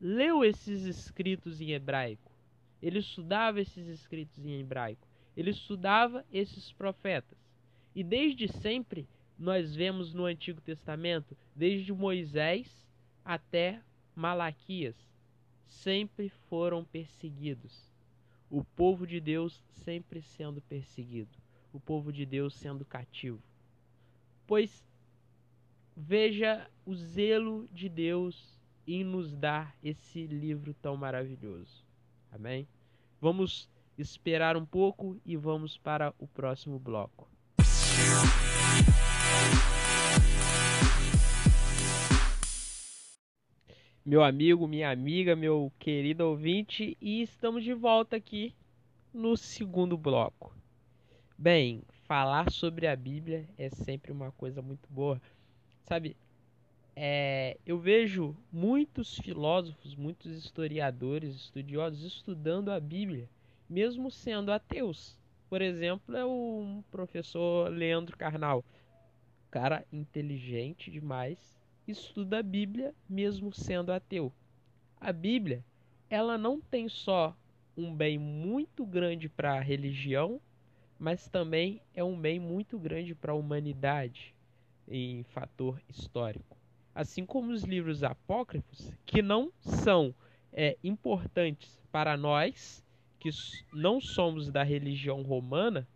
leu 0.00 0.44
esses 0.44 0.84
escritos 0.84 1.60
em 1.60 1.72
hebraico. 1.72 2.21
Ele 2.82 2.98
estudava 2.98 3.60
esses 3.60 3.86
escritos 3.86 4.44
em 4.44 4.60
hebraico. 4.60 5.06
Ele 5.36 5.50
estudava 5.50 6.24
esses 6.32 6.72
profetas. 6.72 7.38
E 7.94 8.02
desde 8.02 8.48
sempre 8.48 9.06
nós 9.38 9.74
vemos 9.74 10.12
no 10.12 10.24
Antigo 10.24 10.60
Testamento, 10.60 11.36
desde 11.54 11.92
Moisés 11.92 12.86
até 13.24 13.80
Malaquias, 14.14 14.96
sempre 15.66 16.28
foram 16.50 16.84
perseguidos. 16.84 17.90
O 18.50 18.64
povo 18.64 19.06
de 19.06 19.20
Deus 19.20 19.62
sempre 19.84 20.20
sendo 20.20 20.60
perseguido. 20.62 21.30
O 21.72 21.80
povo 21.80 22.12
de 22.12 22.26
Deus 22.26 22.54
sendo 22.54 22.84
cativo 22.84 23.40
pois 24.52 24.84
veja 25.96 26.68
o 26.84 26.94
zelo 26.94 27.66
de 27.72 27.88
Deus 27.88 28.60
em 28.86 29.02
nos 29.02 29.34
dar 29.34 29.74
esse 29.82 30.26
livro 30.26 30.74
tão 30.74 30.94
maravilhoso. 30.94 31.84
Amém? 32.32 32.66
Vamos 33.20 33.68
esperar 33.98 34.56
um 34.56 34.64
pouco 34.64 35.20
e 35.24 35.36
vamos 35.36 35.76
para 35.76 36.14
o 36.18 36.26
próximo 36.26 36.78
bloco. 36.78 37.30
Meu 44.04 44.24
amigo, 44.24 44.66
minha 44.66 44.90
amiga, 44.90 45.36
meu 45.36 45.70
querido 45.78 46.24
ouvinte, 46.24 46.96
e 47.00 47.22
estamos 47.22 47.62
de 47.62 47.74
volta 47.74 48.16
aqui 48.16 48.54
no 49.12 49.36
segundo 49.36 49.96
bloco. 49.96 50.52
Bem, 51.38 51.82
falar 52.04 52.50
sobre 52.50 52.86
a 52.86 52.96
Bíblia 52.96 53.46
é 53.58 53.68
sempre 53.68 54.10
uma 54.10 54.32
coisa 54.32 54.60
muito 54.60 54.88
boa. 54.90 55.20
Sabe, 55.84 56.16
é, 56.94 57.56
eu 57.64 57.78
vejo 57.78 58.36
muitos 58.52 59.18
filósofos, 59.18 59.94
muitos 59.94 60.32
historiadores, 60.32 61.34
estudiosos 61.36 62.04
estudando 62.04 62.70
a 62.70 62.78
Bíblia, 62.78 63.28
mesmo 63.68 64.10
sendo 64.10 64.52
ateus. 64.52 65.18
por 65.48 65.60
exemplo, 65.60 66.16
é 66.16 66.24
o 66.24 66.82
professor 66.90 67.70
Leandro 67.70 68.16
Carnal. 68.16 68.64
Cara 69.50 69.84
inteligente 69.92 70.90
demais, 70.90 71.58
estuda 71.86 72.38
a 72.38 72.42
Bíblia 72.42 72.94
mesmo 73.08 73.52
sendo 73.52 73.92
ateu. 73.92 74.32
A 75.00 75.12
Bíblia, 75.12 75.64
ela 76.08 76.38
não 76.38 76.60
tem 76.60 76.88
só 76.88 77.36
um 77.76 77.94
bem 77.94 78.18
muito 78.18 78.84
grande 78.86 79.28
para 79.28 79.54
a 79.54 79.60
religião, 79.60 80.40
mas 80.98 81.28
também 81.28 81.82
é 81.94 82.04
um 82.04 82.18
bem 82.18 82.38
muito 82.38 82.78
grande 82.78 83.14
para 83.14 83.32
a 83.32 83.36
humanidade 83.36 84.34
em 84.88 85.22
fator 85.24 85.82
histórico. 85.88 86.61
Assim 86.94 87.24
como 87.24 87.52
os 87.52 87.62
livros 87.62 88.02
apócrifos, 88.02 88.92
que 89.06 89.22
não 89.22 89.52
são 89.60 90.14
é, 90.52 90.76
importantes 90.84 91.80
para 91.90 92.16
nós, 92.16 92.84
que 93.18 93.30
não 93.72 94.00
somos 94.00 94.50
da 94.50 94.62
religião 94.62 95.22
romana, 95.22 95.88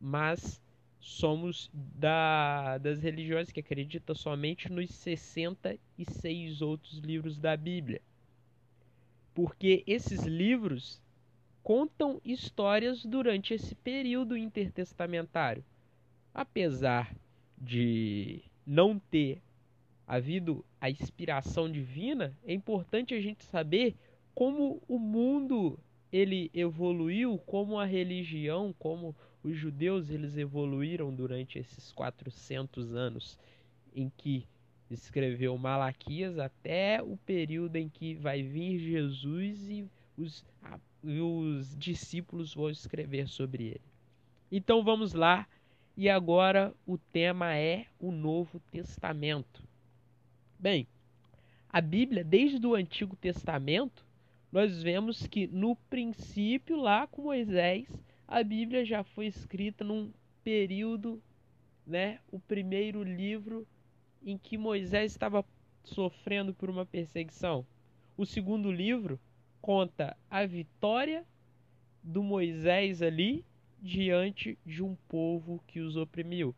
mas 0.00 0.60
somos 0.98 1.70
da, 1.74 2.78
das 2.78 3.00
religiões 3.00 3.50
que 3.50 3.60
acreditam 3.60 4.14
somente 4.14 4.70
nos 4.70 4.90
66 4.90 6.62
outros 6.62 6.98
livros 6.98 7.38
da 7.38 7.56
Bíblia. 7.56 8.00
Porque 9.34 9.82
esses 9.86 10.22
livros 10.22 11.00
contam 11.62 12.20
histórias 12.24 13.04
durante 13.04 13.54
esse 13.54 13.74
período 13.74 14.36
intertestamentário. 14.36 15.64
Apesar 16.34 17.14
de 17.58 18.42
não 18.66 18.98
ter 18.98 19.40
havido 20.12 20.62
a 20.78 20.90
inspiração 20.90 21.72
divina, 21.72 22.36
é 22.44 22.52
importante 22.52 23.14
a 23.14 23.20
gente 23.20 23.42
saber 23.46 23.96
como 24.34 24.82
o 24.86 24.98
mundo 24.98 25.78
ele 26.12 26.50
evoluiu, 26.52 27.38
como 27.46 27.78
a 27.78 27.86
religião, 27.86 28.74
como 28.78 29.16
os 29.42 29.56
judeus 29.56 30.10
eles 30.10 30.36
evoluíram 30.36 31.14
durante 31.14 31.58
esses 31.58 31.92
400 31.92 32.94
anos 32.94 33.38
em 33.96 34.12
que 34.14 34.46
escreveu 34.90 35.56
Malaquias 35.56 36.38
até 36.38 37.02
o 37.02 37.16
período 37.16 37.76
em 37.76 37.88
que 37.88 38.14
vai 38.14 38.42
vir 38.42 38.80
Jesus 38.80 39.70
e 39.70 39.88
os, 40.18 40.44
e 41.02 41.20
os 41.20 41.74
discípulos 41.78 42.52
vão 42.52 42.68
escrever 42.68 43.28
sobre 43.28 43.64
ele. 43.64 43.92
Então 44.50 44.84
vamos 44.84 45.14
lá, 45.14 45.48
e 45.96 46.10
agora 46.10 46.74
o 46.86 46.98
tema 46.98 47.56
é 47.56 47.86
o 47.98 48.12
Novo 48.12 48.60
Testamento. 48.70 49.71
Bem, 50.62 50.86
a 51.68 51.80
Bíblia, 51.80 52.22
desde 52.22 52.64
o 52.64 52.76
Antigo 52.76 53.16
Testamento, 53.16 54.06
nós 54.52 54.80
vemos 54.80 55.26
que 55.26 55.48
no 55.48 55.74
princípio, 55.74 56.76
lá 56.76 57.04
com 57.08 57.22
Moisés, 57.22 57.88
a 58.28 58.44
Bíblia 58.44 58.84
já 58.84 59.02
foi 59.02 59.26
escrita 59.26 59.82
num 59.82 60.12
período, 60.44 61.20
né, 61.84 62.20
o 62.30 62.38
primeiro 62.38 63.02
livro 63.02 63.66
em 64.24 64.38
que 64.38 64.56
Moisés 64.56 65.10
estava 65.10 65.44
sofrendo 65.82 66.54
por 66.54 66.70
uma 66.70 66.86
perseguição. 66.86 67.66
O 68.16 68.24
segundo 68.24 68.70
livro 68.70 69.18
conta 69.60 70.16
a 70.30 70.46
vitória 70.46 71.26
do 72.00 72.22
Moisés 72.22 73.02
ali 73.02 73.44
diante 73.80 74.56
de 74.64 74.80
um 74.80 74.94
povo 75.08 75.60
que 75.66 75.80
os 75.80 75.96
oprimiu. 75.96 76.54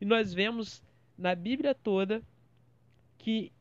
E 0.00 0.06
nós 0.06 0.32
vemos 0.32 0.82
na 1.18 1.34
Bíblia 1.34 1.74
toda 1.74 2.22
que 3.18 3.52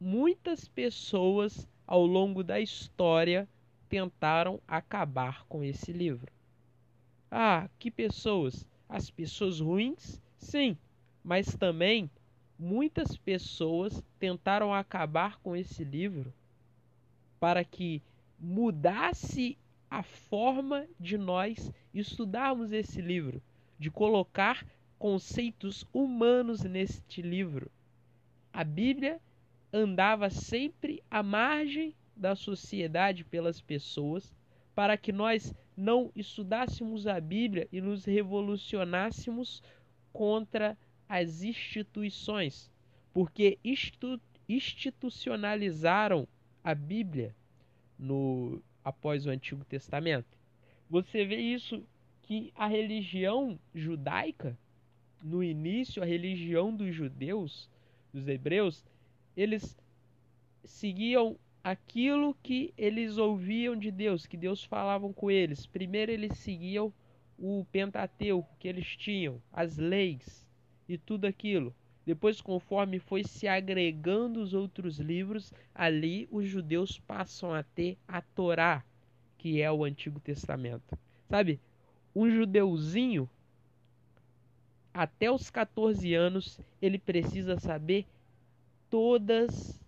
muitas 0.00 0.68
pessoas 0.68 1.68
ao 1.86 2.04
longo 2.04 2.42
da 2.42 2.60
história 2.60 3.48
tentaram 3.88 4.60
acabar 4.66 5.44
com 5.46 5.62
esse 5.62 5.92
livro. 5.92 6.32
Ah, 7.30 7.68
que 7.78 7.90
pessoas? 7.90 8.66
As 8.88 9.10
pessoas 9.10 9.60
ruins? 9.60 10.20
Sim, 10.38 10.76
mas 11.22 11.56
também 11.56 12.10
muitas 12.58 13.16
pessoas 13.16 14.02
tentaram 14.18 14.72
acabar 14.72 15.38
com 15.40 15.54
esse 15.54 15.84
livro 15.84 16.32
para 17.38 17.64
que 17.64 18.02
mudasse 18.38 19.56
a 19.90 20.02
forma 20.02 20.86
de 20.98 21.16
nós 21.16 21.70
estudarmos 21.94 22.72
esse 22.72 23.00
livro, 23.00 23.42
de 23.78 23.90
colocar 23.90 24.66
conceitos 24.98 25.86
humanos 25.92 26.62
neste 26.62 27.22
livro. 27.22 27.70
A 28.56 28.64
Bíblia 28.64 29.20
andava 29.70 30.30
sempre 30.30 31.02
à 31.10 31.22
margem 31.22 31.94
da 32.16 32.34
sociedade 32.34 33.22
pelas 33.22 33.60
pessoas, 33.60 34.34
para 34.74 34.96
que 34.96 35.12
nós 35.12 35.54
não 35.76 36.10
estudássemos 36.16 37.06
a 37.06 37.20
Bíblia 37.20 37.68
e 37.70 37.82
nos 37.82 38.06
revolucionássemos 38.06 39.62
contra 40.10 40.74
as 41.06 41.42
instituições, 41.42 42.72
porque 43.12 43.58
institu 43.62 44.18
institucionalizaram 44.48 46.26
a 46.64 46.74
Bíblia 46.74 47.36
no 47.98 48.62
após 48.82 49.26
o 49.26 49.30
Antigo 49.30 49.66
Testamento. 49.66 50.38
Você 50.88 51.26
vê 51.26 51.36
isso 51.36 51.86
que 52.22 52.50
a 52.54 52.66
religião 52.66 53.58
judaica 53.74 54.58
no 55.22 55.44
início 55.44 56.02
a 56.02 56.06
religião 56.06 56.74
dos 56.74 56.94
judeus, 56.94 57.68
dos 58.16 58.28
hebreus, 58.28 58.82
eles 59.36 59.76
seguiam 60.64 61.38
aquilo 61.62 62.34
que 62.42 62.72
eles 62.78 63.18
ouviam 63.18 63.76
de 63.76 63.90
Deus, 63.90 64.26
que 64.26 64.36
Deus 64.36 64.64
falavam 64.64 65.12
com 65.12 65.30
eles. 65.30 65.66
Primeiro 65.66 66.10
eles 66.10 66.38
seguiam 66.38 66.92
o 67.38 67.66
Pentateuco 67.70 68.48
que 68.58 68.68
eles 68.68 68.96
tinham, 68.96 69.42
as 69.52 69.76
leis 69.76 70.46
e 70.88 70.96
tudo 70.96 71.26
aquilo. 71.26 71.74
Depois, 72.06 72.40
conforme 72.40 73.00
foi 73.00 73.24
se 73.24 73.48
agregando 73.48 74.40
os 74.40 74.54
outros 74.54 74.98
livros, 74.98 75.52
ali 75.74 76.28
os 76.30 76.46
judeus 76.46 77.00
passam 77.00 77.52
a 77.52 77.62
ter 77.62 77.98
a 78.06 78.22
Torá, 78.22 78.84
que 79.36 79.60
é 79.60 79.70
o 79.70 79.84
Antigo 79.84 80.20
Testamento. 80.20 80.96
Sabe? 81.28 81.60
Um 82.14 82.30
judeuzinho, 82.30 83.28
até 84.96 85.30
os 85.30 85.50
14 85.50 86.14
anos, 86.14 86.58
ele 86.80 86.98
precisa 86.98 87.60
saber 87.60 88.06
todas 88.88 89.78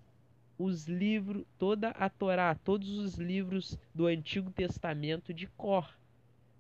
os 0.59 0.87
livros, 0.87 1.47
toda 1.59 1.89
a 1.91 2.11
Torá, 2.11 2.55
todos 2.55 2.91
os 2.91 3.15
livros 3.15 3.79
do 3.95 4.07
Antigo 4.07 4.51
Testamento 4.51 5.33
de 5.33 5.47
cor, 5.47 5.89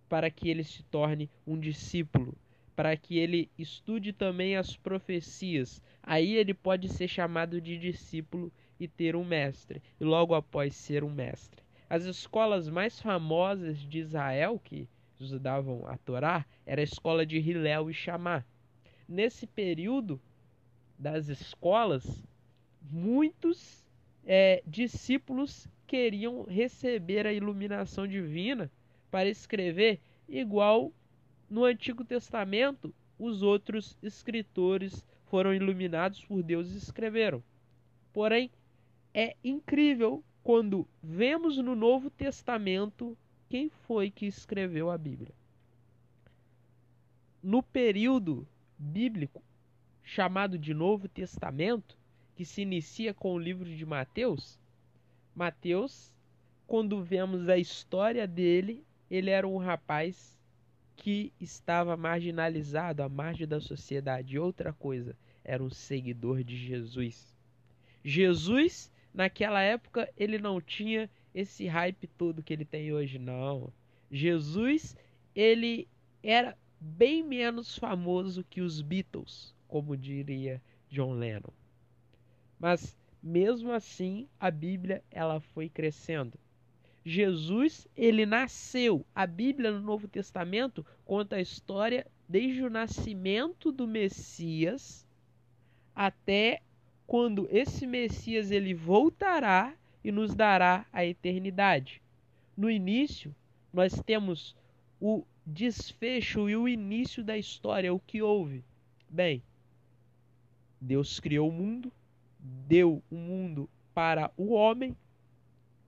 para 0.08 0.30
que 0.30 0.48
ele 0.48 0.64
se 0.64 0.82
torne 0.84 1.28
um 1.46 1.60
discípulo, 1.60 2.34
para 2.74 2.96
que 2.96 3.18
ele 3.18 3.50
estude 3.58 4.14
também 4.14 4.56
as 4.56 4.74
profecias. 4.74 5.82
Aí 6.02 6.34
ele 6.34 6.54
pode 6.54 6.88
ser 6.88 7.06
chamado 7.06 7.60
de 7.60 7.76
discípulo 7.76 8.50
e 8.80 8.88
ter 8.88 9.14
um 9.14 9.24
mestre, 9.24 9.82
e 10.00 10.04
logo 10.04 10.34
após 10.34 10.74
ser 10.74 11.04
um 11.04 11.10
mestre. 11.10 11.62
As 11.90 12.04
escolas 12.04 12.66
mais 12.66 12.98
famosas 12.98 13.78
de 13.78 13.98
Israel 13.98 14.58
que 14.58 14.88
estudavam 15.20 15.86
a 15.86 15.96
Torá 15.98 16.44
era 16.64 16.80
a 16.80 16.84
escola 16.84 17.26
de 17.26 17.38
Hillel 17.38 17.90
e 17.90 17.94
Shammah. 17.94 18.44
Nesse 19.08 19.46
período 19.46 20.20
das 20.98 21.28
escolas, 21.28 22.24
muitos 22.82 23.84
é, 24.24 24.62
discípulos 24.66 25.66
queriam 25.86 26.42
receber 26.44 27.26
a 27.26 27.32
iluminação 27.32 28.06
divina 28.06 28.70
para 29.10 29.28
escrever 29.28 30.00
igual 30.28 30.92
no 31.48 31.64
Antigo 31.64 32.04
Testamento 32.04 32.94
os 33.18 33.42
outros 33.42 33.96
escritores 34.02 35.04
foram 35.26 35.54
iluminados 35.54 36.24
por 36.24 36.42
Deus 36.42 36.72
e 36.72 36.76
escreveram. 36.76 37.42
Porém, 38.12 38.50
é 39.14 39.34
incrível 39.42 40.22
quando 40.42 40.86
vemos 41.02 41.56
no 41.58 41.74
Novo 41.74 42.10
Testamento 42.10 43.16
quem 43.48 43.68
foi 43.68 44.10
que 44.10 44.26
escreveu 44.26 44.90
a 44.90 44.98
Bíblia. 44.98 45.32
No 47.42 47.62
período 47.62 48.46
bíblico 48.78 49.42
chamado 50.02 50.58
de 50.58 50.74
Novo 50.74 51.08
Testamento, 51.08 51.96
que 52.34 52.44
se 52.44 52.62
inicia 52.62 53.12
com 53.12 53.34
o 53.34 53.38
livro 53.38 53.64
de 53.64 53.84
Mateus, 53.84 54.58
Mateus, 55.34 56.12
quando 56.66 57.02
vemos 57.02 57.48
a 57.48 57.56
história 57.56 58.26
dele, 58.26 58.84
ele 59.10 59.30
era 59.30 59.46
um 59.46 59.56
rapaz 59.56 60.38
que 60.96 61.32
estava 61.40 61.96
marginalizado 61.96 63.02
à 63.02 63.08
margem 63.08 63.46
da 63.46 63.60
sociedade. 63.60 64.38
Outra 64.38 64.72
coisa, 64.72 65.16
era 65.44 65.62
um 65.62 65.70
seguidor 65.70 66.42
de 66.42 66.56
Jesus. 66.56 67.34
Jesus, 68.04 68.90
naquela 69.14 69.62
época, 69.62 70.12
ele 70.16 70.38
não 70.38 70.60
tinha 70.60 71.08
esse 71.38 71.68
hype 71.68 72.08
todo 72.08 72.42
que 72.42 72.52
ele 72.52 72.64
tem 72.64 72.92
hoje, 72.92 73.16
não. 73.16 73.72
Jesus, 74.10 74.96
ele 75.36 75.86
era 76.20 76.58
bem 76.80 77.22
menos 77.22 77.78
famoso 77.78 78.44
que 78.50 78.60
os 78.60 78.80
Beatles, 78.82 79.54
como 79.68 79.96
diria 79.96 80.60
John 80.90 81.12
Lennon. 81.12 81.52
Mas 82.58 82.96
mesmo 83.22 83.70
assim, 83.70 84.26
a 84.40 84.50
Bíblia 84.50 85.00
ela 85.12 85.38
foi 85.38 85.68
crescendo. 85.68 86.36
Jesus, 87.04 87.86
ele 87.96 88.26
nasceu. 88.26 89.06
A 89.14 89.24
Bíblia 89.24 89.70
no 89.70 89.80
Novo 89.80 90.08
Testamento 90.08 90.84
conta 91.04 91.36
a 91.36 91.40
história 91.40 92.04
desde 92.28 92.64
o 92.64 92.70
nascimento 92.70 93.70
do 93.70 93.86
Messias 93.86 95.06
até 95.94 96.62
quando 97.06 97.48
esse 97.50 97.86
Messias 97.86 98.50
ele 98.50 98.74
voltará 98.74 99.77
e 100.02 100.12
nos 100.12 100.34
dará 100.34 100.86
a 100.92 101.04
eternidade. 101.04 102.00
No 102.56 102.70
início, 102.70 103.34
nós 103.72 104.00
temos 104.02 104.56
o 105.00 105.24
desfecho 105.44 106.48
e 106.48 106.56
o 106.56 106.68
início 106.68 107.24
da 107.24 107.36
história, 107.36 107.92
o 107.92 108.00
que 108.00 108.20
houve. 108.20 108.64
Bem, 109.08 109.42
Deus 110.80 111.18
criou 111.18 111.48
o 111.48 111.52
mundo, 111.52 111.92
deu 112.38 113.02
o 113.10 113.16
mundo 113.16 113.68
para 113.94 114.30
o 114.36 114.52
homem, 114.52 114.96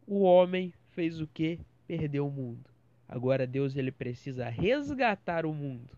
o 0.06 0.22
homem 0.22 0.72
fez 0.90 1.20
o 1.20 1.26
que? 1.26 1.60
Perdeu 1.86 2.26
o 2.26 2.30
mundo. 2.30 2.68
Agora 3.08 3.46
Deus 3.46 3.76
ele 3.76 3.90
precisa 3.92 4.48
resgatar 4.48 5.44
o 5.44 5.52
mundo. 5.52 5.96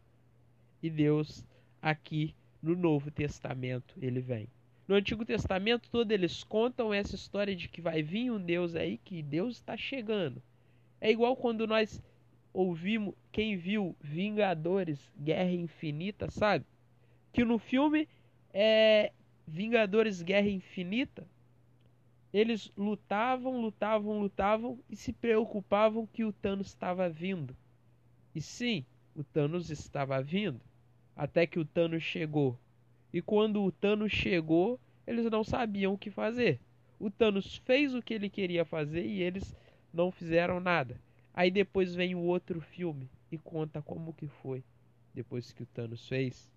E 0.83 0.91
Deus 0.91 1.45
aqui 1.81 2.35
no 2.63 2.75
Novo 2.75 3.11
Testamento 3.11 3.95
ele 4.01 4.21
vem. 4.21 4.49
No 4.93 4.99
Antigo 4.99 5.25
Testamento 5.25 5.89
todo 5.89 6.13
eles 6.13 6.45
contam 6.45 6.93
essa 6.93 7.15
história 7.15 7.57
de 7.57 7.67
que 7.67 7.81
vai 7.81 8.03
vir 8.03 8.31
um 8.31 8.39
Deus 8.39 8.75
aí 8.75 8.99
que 8.99 9.23
Deus 9.23 9.55
está 9.57 9.75
chegando. 9.75 10.43
É 11.01 11.11
igual 11.11 11.35
quando 11.35 11.67
nós 11.67 11.99
ouvimos 12.53 13.15
quem 13.33 13.57
viu 13.57 13.97
Vingadores 14.03 15.11
Guerra 15.19 15.51
Infinita, 15.51 16.31
sabe? 16.31 16.67
Que 17.33 17.43
no 17.43 17.59
filme 17.59 18.07
é 18.53 19.13
Vingadores 19.49 20.21
Guerra 20.21 20.51
Infinita, 20.51 21.27
eles 22.31 22.71
lutavam, 22.77 23.63
lutavam, 23.63 24.21
lutavam 24.21 24.79
e 24.91 24.95
se 24.95 25.11
preocupavam 25.11 26.07
que 26.07 26.23
o 26.23 26.35
Thanos 26.35 26.67
estava 26.67 27.09
vindo. 27.09 27.57
E 28.35 28.43
sim, 28.43 28.85
o 29.17 29.25
Thanos 29.25 29.71
estava 29.71 30.21
vindo, 30.23 30.61
até 31.17 31.47
que 31.47 31.59
o 31.59 31.65
Thanos 31.65 32.03
chegou. 32.03 32.59
E 33.13 33.21
quando 33.21 33.63
o 33.63 33.71
Thanos 33.71 34.13
chegou, 34.13 34.81
eles 35.07 35.31
não 35.31 35.45
sabiam 35.45 35.95
o 35.95 35.99
que 35.99 36.11
fazer. 36.11 36.61
O 36.99 37.11
Thanos 37.11 37.57
fez 37.65 37.95
o 37.95 38.03
que 38.03 38.15
ele 38.15 38.31
queria 38.31 38.65
fazer 38.65 39.05
e 39.05 39.23
eles 39.23 39.55
não 39.93 40.11
fizeram 40.11 40.61
nada. 40.61 41.01
Aí 41.35 41.51
depois 41.51 41.95
vem 41.95 42.15
o 42.15 42.21
outro 42.21 42.61
filme 42.61 43.09
e 43.31 43.39
conta 43.39 43.83
como 43.83 44.13
que 44.13 44.27
foi 44.27 44.63
depois 45.15 45.53
que 45.53 45.63
o 45.63 45.67
Thanos 45.67 46.09
fez 46.09 46.51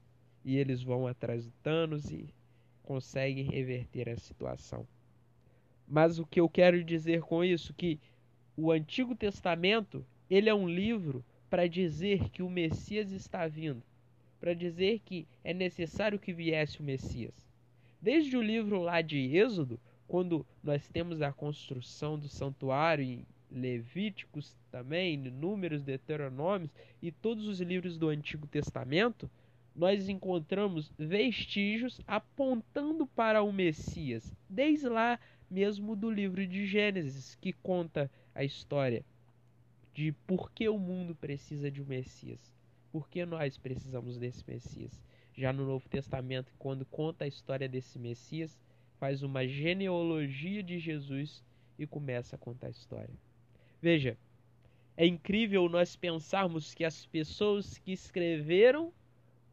e 0.43 0.57
eles 0.57 0.81
vão 0.81 1.07
atrás 1.07 1.45
do 1.45 1.51
Thanos 1.63 2.11
e 2.11 2.33
conseguem 2.83 3.45
reverter 3.45 4.09
a 4.09 4.17
situação. 4.17 4.87
Mas 5.87 6.19
o 6.19 6.25
que 6.25 6.39
eu 6.39 6.49
quero 6.49 6.83
dizer 6.83 7.21
com 7.21 7.43
isso 7.43 7.73
que 7.73 7.99
o 8.55 8.71
Antigo 8.71 9.15
Testamento, 9.15 10.05
ele 10.29 10.49
é 10.49 10.53
um 10.53 10.69
livro 10.69 11.23
para 11.49 11.67
dizer 11.67 12.29
que 12.29 12.41
o 12.41 12.49
Messias 12.49 13.11
está 13.11 13.47
vindo, 13.47 13.83
para 14.45 14.53
dizer 14.53 15.01
que 15.03 15.27
é 15.43 15.55
necessário 15.55 16.19
que 16.19 16.31
viesse 16.31 16.79
o 16.79 16.83
Messias. 16.83 17.33
Desde 17.99 18.37
o 18.37 18.43
livro 18.43 18.79
lá 18.79 19.01
de 19.01 19.35
Êxodo, 19.35 19.79
quando 20.07 20.45
nós 20.63 20.87
temos 20.87 21.19
a 21.19 21.33
construção 21.33 22.15
do 22.19 22.27
santuário 22.27 23.03
em 23.03 23.25
Levíticos 23.49 24.55
também, 24.69 25.17
Números, 25.17 25.81
Deuteronômios 25.81 26.69
e 27.01 27.11
todos 27.11 27.47
os 27.47 27.59
livros 27.59 27.97
do 27.97 28.09
Antigo 28.09 28.45
Testamento, 28.45 29.27
nós 29.75 30.07
encontramos 30.07 30.91
vestígios 30.95 31.99
apontando 32.05 33.07
para 33.07 33.41
o 33.41 33.51
Messias, 33.51 34.31
desde 34.47 34.87
lá 34.87 35.19
mesmo 35.49 35.95
do 35.95 36.11
livro 36.11 36.45
de 36.45 36.67
Gênesis, 36.67 37.33
que 37.41 37.51
conta 37.51 38.11
a 38.35 38.43
história 38.43 39.03
de 39.91 40.11
por 40.27 40.51
que 40.51 40.69
o 40.69 40.77
mundo 40.77 41.15
precisa 41.15 41.71
de 41.71 41.81
um 41.81 41.85
Messias, 41.85 42.54
por 42.95 43.09
que 43.09 43.25
nós 43.25 43.57
precisamos 43.57 44.17
desse 44.17 44.41
Messias. 44.49 45.03
Já 45.35 45.51
no 45.51 45.65
Novo 45.65 45.85
Testamento, 45.89 46.53
quando 46.57 46.85
conta 46.85 47.25
a 47.25 47.27
história 47.27 47.67
desse 47.67 47.99
Messias, 47.99 48.57
faz 48.97 49.21
uma 49.21 49.45
genealogia 49.45 50.63
de 50.63 50.79
Jesus 50.79 51.43
e 51.77 51.85
começa 51.85 52.37
a 52.37 52.39
contar 52.39 52.67
a 52.67 52.69
história. 52.69 53.13
Veja, 53.81 54.17
é 54.95 55.05
incrível 55.05 55.67
nós 55.67 55.97
pensarmos 55.97 56.73
que 56.73 56.85
as 56.85 57.05
pessoas 57.07 57.77
que 57.79 57.91
escreveram 57.91 58.93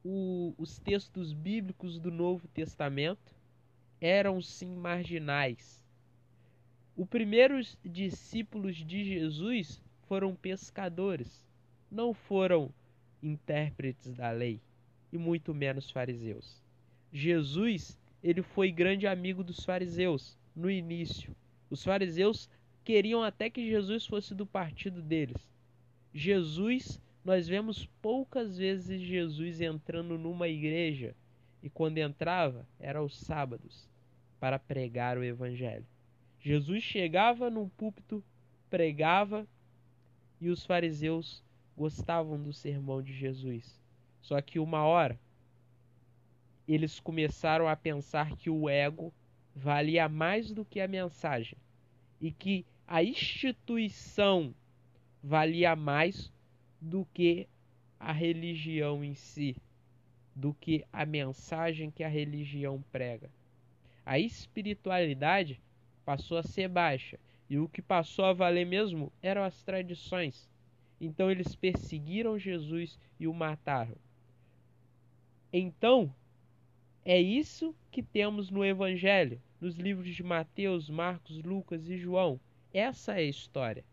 o, 0.04 0.54
os 0.56 0.78
textos 0.78 1.32
bíblicos 1.32 1.98
do 1.98 2.12
Novo 2.12 2.46
Testamento 2.46 3.34
eram 4.00 4.40
sim 4.40 4.76
marginais. 4.76 5.84
Os 6.96 7.08
primeiros 7.08 7.76
discípulos 7.84 8.76
de 8.76 9.02
Jesus 9.02 9.82
foram 10.06 10.32
pescadores, 10.32 11.44
não 11.90 12.14
foram 12.14 12.72
intérpretes 13.22 14.12
da 14.14 14.30
lei 14.30 14.60
e 15.12 15.18
muito 15.18 15.54
menos 15.54 15.90
fariseus. 15.90 16.60
Jesus, 17.12 17.98
ele 18.22 18.42
foi 18.42 18.72
grande 18.72 19.06
amigo 19.06 19.44
dos 19.44 19.64
fariseus 19.64 20.36
no 20.56 20.70
início. 20.70 21.34
Os 21.70 21.84
fariseus 21.84 22.48
queriam 22.84 23.22
até 23.22 23.48
que 23.48 23.68
Jesus 23.68 24.06
fosse 24.06 24.34
do 24.34 24.46
partido 24.46 25.00
deles. 25.02 25.36
Jesus 26.12 27.00
nós 27.24 27.46
vemos 27.46 27.86
poucas 28.00 28.58
vezes 28.58 29.00
Jesus 29.00 29.60
entrando 29.60 30.18
numa 30.18 30.48
igreja 30.48 31.14
e 31.62 31.70
quando 31.70 31.98
entrava 31.98 32.66
era 32.80 32.98
aos 32.98 33.16
sábados 33.16 33.88
para 34.40 34.58
pregar 34.58 35.16
o 35.16 35.22
evangelho. 35.22 35.86
Jesus 36.40 36.82
chegava 36.82 37.48
num 37.48 37.68
púlpito, 37.68 38.24
pregava 38.68 39.46
e 40.40 40.48
os 40.48 40.66
fariseus 40.66 41.44
gostavam 41.76 42.40
do 42.40 42.52
sermão 42.52 43.02
de 43.02 43.12
Jesus. 43.12 43.80
Só 44.20 44.40
que 44.40 44.58
uma 44.58 44.84
hora 44.84 45.18
eles 46.66 47.00
começaram 47.00 47.68
a 47.68 47.76
pensar 47.76 48.36
que 48.36 48.48
o 48.48 48.68
ego 48.68 49.12
valia 49.54 50.08
mais 50.08 50.50
do 50.50 50.64
que 50.64 50.80
a 50.80 50.88
mensagem 50.88 51.58
e 52.20 52.30
que 52.30 52.64
a 52.86 53.02
instituição 53.02 54.54
valia 55.22 55.74
mais 55.74 56.32
do 56.80 57.06
que 57.12 57.48
a 57.98 58.12
religião 58.12 59.04
em 59.04 59.14
si, 59.14 59.56
do 60.34 60.54
que 60.54 60.84
a 60.92 61.04
mensagem 61.04 61.90
que 61.90 62.02
a 62.02 62.08
religião 62.08 62.82
prega. 62.90 63.30
A 64.04 64.18
espiritualidade 64.18 65.60
passou 66.04 66.36
a 66.38 66.42
ser 66.42 66.68
baixa 66.68 67.18
e 67.48 67.58
o 67.58 67.68
que 67.68 67.80
passou 67.80 68.24
a 68.24 68.32
valer 68.32 68.66
mesmo 68.66 69.12
eram 69.22 69.44
as 69.44 69.62
tradições. 69.62 70.48
Então 71.04 71.28
eles 71.28 71.56
perseguiram 71.56 72.38
Jesus 72.38 72.96
e 73.18 73.26
o 73.26 73.34
mataram. 73.34 73.96
Então, 75.52 76.14
é 77.04 77.20
isso 77.20 77.74
que 77.90 78.04
temos 78.04 78.50
no 78.50 78.64
Evangelho, 78.64 79.42
nos 79.60 79.74
livros 79.74 80.14
de 80.14 80.22
Mateus, 80.22 80.88
Marcos, 80.88 81.42
Lucas 81.42 81.88
e 81.88 81.98
João. 81.98 82.38
Essa 82.72 83.14
é 83.14 83.16
a 83.16 83.28
história. 83.28 83.84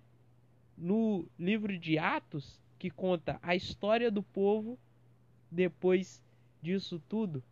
No 0.78 1.28
livro 1.38 1.76
de 1.80 1.98
Atos, 1.98 2.62
que 2.78 2.92
conta 2.92 3.40
a 3.42 3.56
história 3.56 4.12
do 4.12 4.22
povo 4.22 4.78
depois 5.52 6.22
disso 6.62 7.02
tudo, 7.10 7.44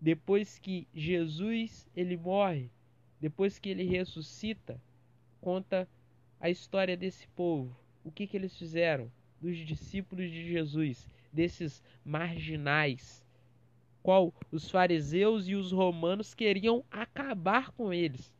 depois 0.00 0.60
que 0.60 0.86
Jesus 0.94 1.88
ele 1.96 2.16
morre, 2.16 2.70
depois 3.20 3.58
que 3.58 3.68
ele 3.68 3.82
ressuscita, 3.82 4.80
conta 5.40 5.88
a 6.38 6.48
história 6.48 6.96
desse 6.96 7.26
povo, 7.28 7.76
o 8.04 8.10
que 8.10 8.26
que 8.26 8.36
eles 8.36 8.56
fizeram, 8.56 9.10
dos 9.40 9.56
discípulos 9.56 10.30
de 10.30 10.50
Jesus, 10.50 11.08
desses 11.32 11.82
marginais, 12.04 13.24
qual 14.02 14.34
os 14.50 14.70
fariseus 14.70 15.48
e 15.48 15.54
os 15.54 15.72
romanos 15.72 16.34
queriam 16.34 16.84
acabar 16.90 17.70
com 17.72 17.92
eles. 17.92 18.34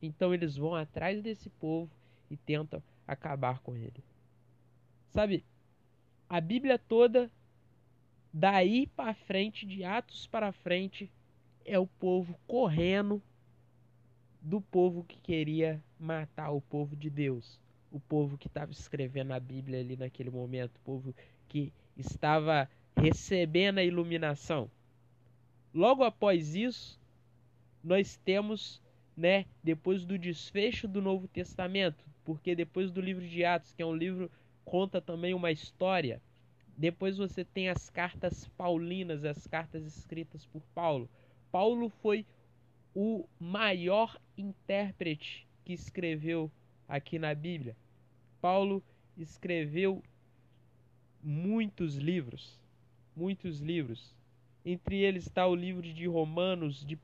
Então 0.00 0.32
eles 0.32 0.56
vão 0.56 0.74
atrás 0.74 1.22
desse 1.22 1.48
povo 1.48 1.90
e 2.30 2.36
tentam 2.36 2.82
acabar 3.06 3.60
com 3.60 3.76
ele. 3.76 4.04
Sabe, 5.10 5.44
a 6.28 6.40
Bíblia 6.40 6.78
toda, 6.78 7.30
daí 8.32 8.86
para 8.88 9.14
frente, 9.14 9.64
de 9.66 9.84
Atos 9.84 10.26
para 10.26 10.52
frente, 10.52 11.10
é 11.64 11.78
o 11.78 11.86
povo 11.86 12.38
correndo 12.46 13.22
do 14.40 14.60
povo 14.60 15.04
que 15.04 15.18
queria 15.18 15.82
matar 15.98 16.50
o 16.50 16.60
povo 16.60 16.94
de 16.94 17.10
Deus, 17.10 17.58
o 17.90 18.00
povo 18.00 18.36
que 18.36 18.46
estava 18.46 18.72
escrevendo 18.72 19.32
a 19.32 19.40
Bíblia 19.40 19.80
ali 19.80 19.96
naquele 19.96 20.30
momento, 20.30 20.76
o 20.76 20.80
povo 20.80 21.14
que 21.48 21.72
estava 21.96 22.68
recebendo 22.96 23.78
a 23.78 23.84
iluminação. 23.84 24.70
Logo 25.72 26.02
após 26.04 26.54
isso, 26.54 26.98
nós 27.82 28.16
temos, 28.24 28.82
né, 29.16 29.44
depois 29.62 30.04
do 30.04 30.18
desfecho 30.18 30.88
do 30.88 31.00
Novo 31.02 31.28
Testamento, 31.28 32.04
porque 32.24 32.54
depois 32.54 32.90
do 32.90 33.00
livro 33.00 33.26
de 33.26 33.44
Atos, 33.44 33.72
que 33.72 33.82
é 33.82 33.86
um 33.86 33.94
livro 33.94 34.30
conta 34.64 35.00
também 35.00 35.32
uma 35.32 35.52
história. 35.52 36.20
Depois 36.76 37.16
você 37.16 37.44
tem 37.44 37.68
as 37.68 37.88
cartas 37.88 38.48
paulinas, 38.56 39.24
as 39.24 39.46
cartas 39.46 39.86
escritas 39.86 40.44
por 40.44 40.62
Paulo. 40.74 41.08
Paulo 41.50 41.88
foi 41.88 42.26
o 42.94 43.24
maior 43.38 44.18
intérprete 44.36 45.46
que 45.64 45.72
escreveu 45.72 46.50
aqui 46.88 47.18
na 47.18 47.34
Bíblia. 47.34 47.76
Paulo 48.40 48.82
escreveu 49.16 50.02
muitos 51.22 51.96
livros, 51.96 52.58
muitos 53.16 53.60
livros. 53.60 54.14
Entre 54.64 54.96
eles 54.96 55.24
está 55.24 55.46
o 55.46 55.54
livro 55.54 55.82
de 55.82 56.06
Romanos, 56.06 56.84
de 56.84 56.96
1 56.96 56.98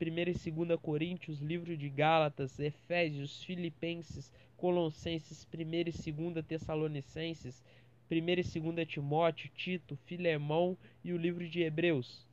e 0.48 0.66
2 0.66 0.80
Coríntios, 0.80 1.40
livro 1.40 1.76
de 1.76 1.88
Gálatas, 1.88 2.58
Efésios, 2.58 3.42
Filipenses, 3.44 4.32
Colossenses, 4.56 5.46
1 5.52 5.60
e 5.60 6.32
2 6.32 6.46
Tessalonicenses, 6.46 7.64
1 8.10 8.14
e 8.14 8.60
2 8.60 8.88
Timóteo, 8.88 9.50
Tito, 9.54 9.96
Filemão 10.06 10.76
e 11.04 11.12
o 11.12 11.16
livro 11.16 11.48
de 11.48 11.62
Hebreus. 11.62 12.26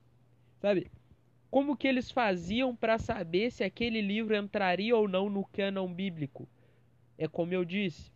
Sabe? 0.59 0.91
Como 1.49 1.77
que 1.77 1.87
eles 1.87 2.11
faziam 2.11 2.75
para 2.75 2.99
saber 2.99 3.51
se 3.51 3.63
aquele 3.63 4.01
livro 4.01 4.35
entraria 4.35 4.95
ou 4.95 5.07
não 5.07 5.29
no 5.29 5.45
cânon 5.45 5.91
bíblico? 5.91 6.47
É 7.19 7.27
como 7.27 7.53
eu 7.53 7.65
disse, 7.65 8.09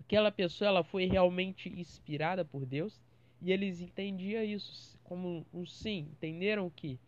aquela 0.00 0.32
pessoa 0.32 0.68
ela 0.68 0.82
foi 0.82 1.04
realmente 1.04 1.68
inspirada 1.68 2.42
por 2.42 2.64
Deus 2.64 2.98
e 3.42 3.52
eles 3.52 3.82
entendiam 3.82 4.42
isso 4.42 4.98
como 5.04 5.46
um 5.52 5.66
sim, 5.66 6.08
entenderam 6.12 6.70
que 6.70 6.98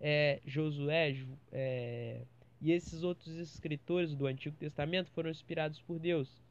é, 0.00 0.40
Josué 0.44 1.16
é, 1.52 2.22
e 2.60 2.72
esses 2.72 3.04
outros 3.04 3.36
escritores 3.36 4.16
do 4.16 4.26
Antigo 4.26 4.56
Testamento 4.56 5.12
foram 5.12 5.30
inspirados 5.30 5.80
por 5.80 6.00
Deus, 6.00 6.42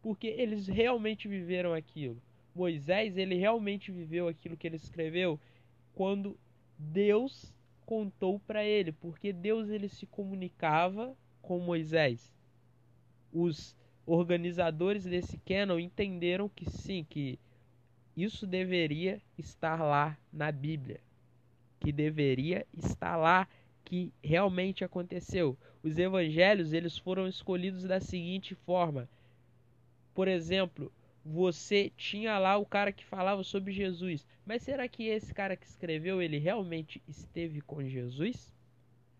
porque 0.00 0.28
eles 0.28 0.68
realmente 0.68 1.26
viveram 1.26 1.74
aquilo. 1.74 2.22
Moisés, 2.54 3.16
ele 3.16 3.34
realmente 3.34 3.90
viveu 3.90 4.28
aquilo 4.28 4.56
que 4.56 4.68
ele 4.68 4.76
escreveu 4.76 5.38
quando 5.94 6.38
Deus 6.78 7.52
contou 7.84 8.38
para 8.38 8.64
ele, 8.64 8.92
porque 8.92 9.32
Deus 9.32 9.68
ele 9.68 9.88
se 9.88 10.06
comunicava 10.06 11.16
com 11.42 11.58
Moisés. 11.58 12.37
Os 13.32 13.76
organizadores 14.06 15.04
desse 15.04 15.38
canon 15.38 15.78
entenderam 15.78 16.48
que 16.48 16.68
sim, 16.70 17.04
que 17.08 17.38
isso 18.16 18.46
deveria 18.46 19.20
estar 19.36 19.82
lá 19.82 20.16
na 20.32 20.50
Bíblia, 20.50 21.00
que 21.78 21.92
deveria 21.92 22.66
estar 22.76 23.16
lá 23.16 23.46
que 23.84 24.12
realmente 24.22 24.84
aconteceu. 24.84 25.56
Os 25.82 25.98
evangelhos, 25.98 26.72
eles 26.72 26.98
foram 26.98 27.28
escolhidos 27.28 27.84
da 27.84 28.00
seguinte 28.00 28.54
forma: 28.54 29.08
por 30.14 30.26
exemplo, 30.26 30.92
você 31.24 31.92
tinha 31.96 32.38
lá 32.38 32.56
o 32.56 32.66
cara 32.66 32.90
que 32.90 33.04
falava 33.04 33.44
sobre 33.44 33.72
Jesus, 33.72 34.26
mas 34.44 34.62
será 34.62 34.88
que 34.88 35.04
esse 35.04 35.32
cara 35.32 35.56
que 35.56 35.66
escreveu 35.66 36.20
ele 36.20 36.38
realmente 36.38 37.02
esteve 37.06 37.60
com 37.60 37.84
Jesus? 37.84 38.52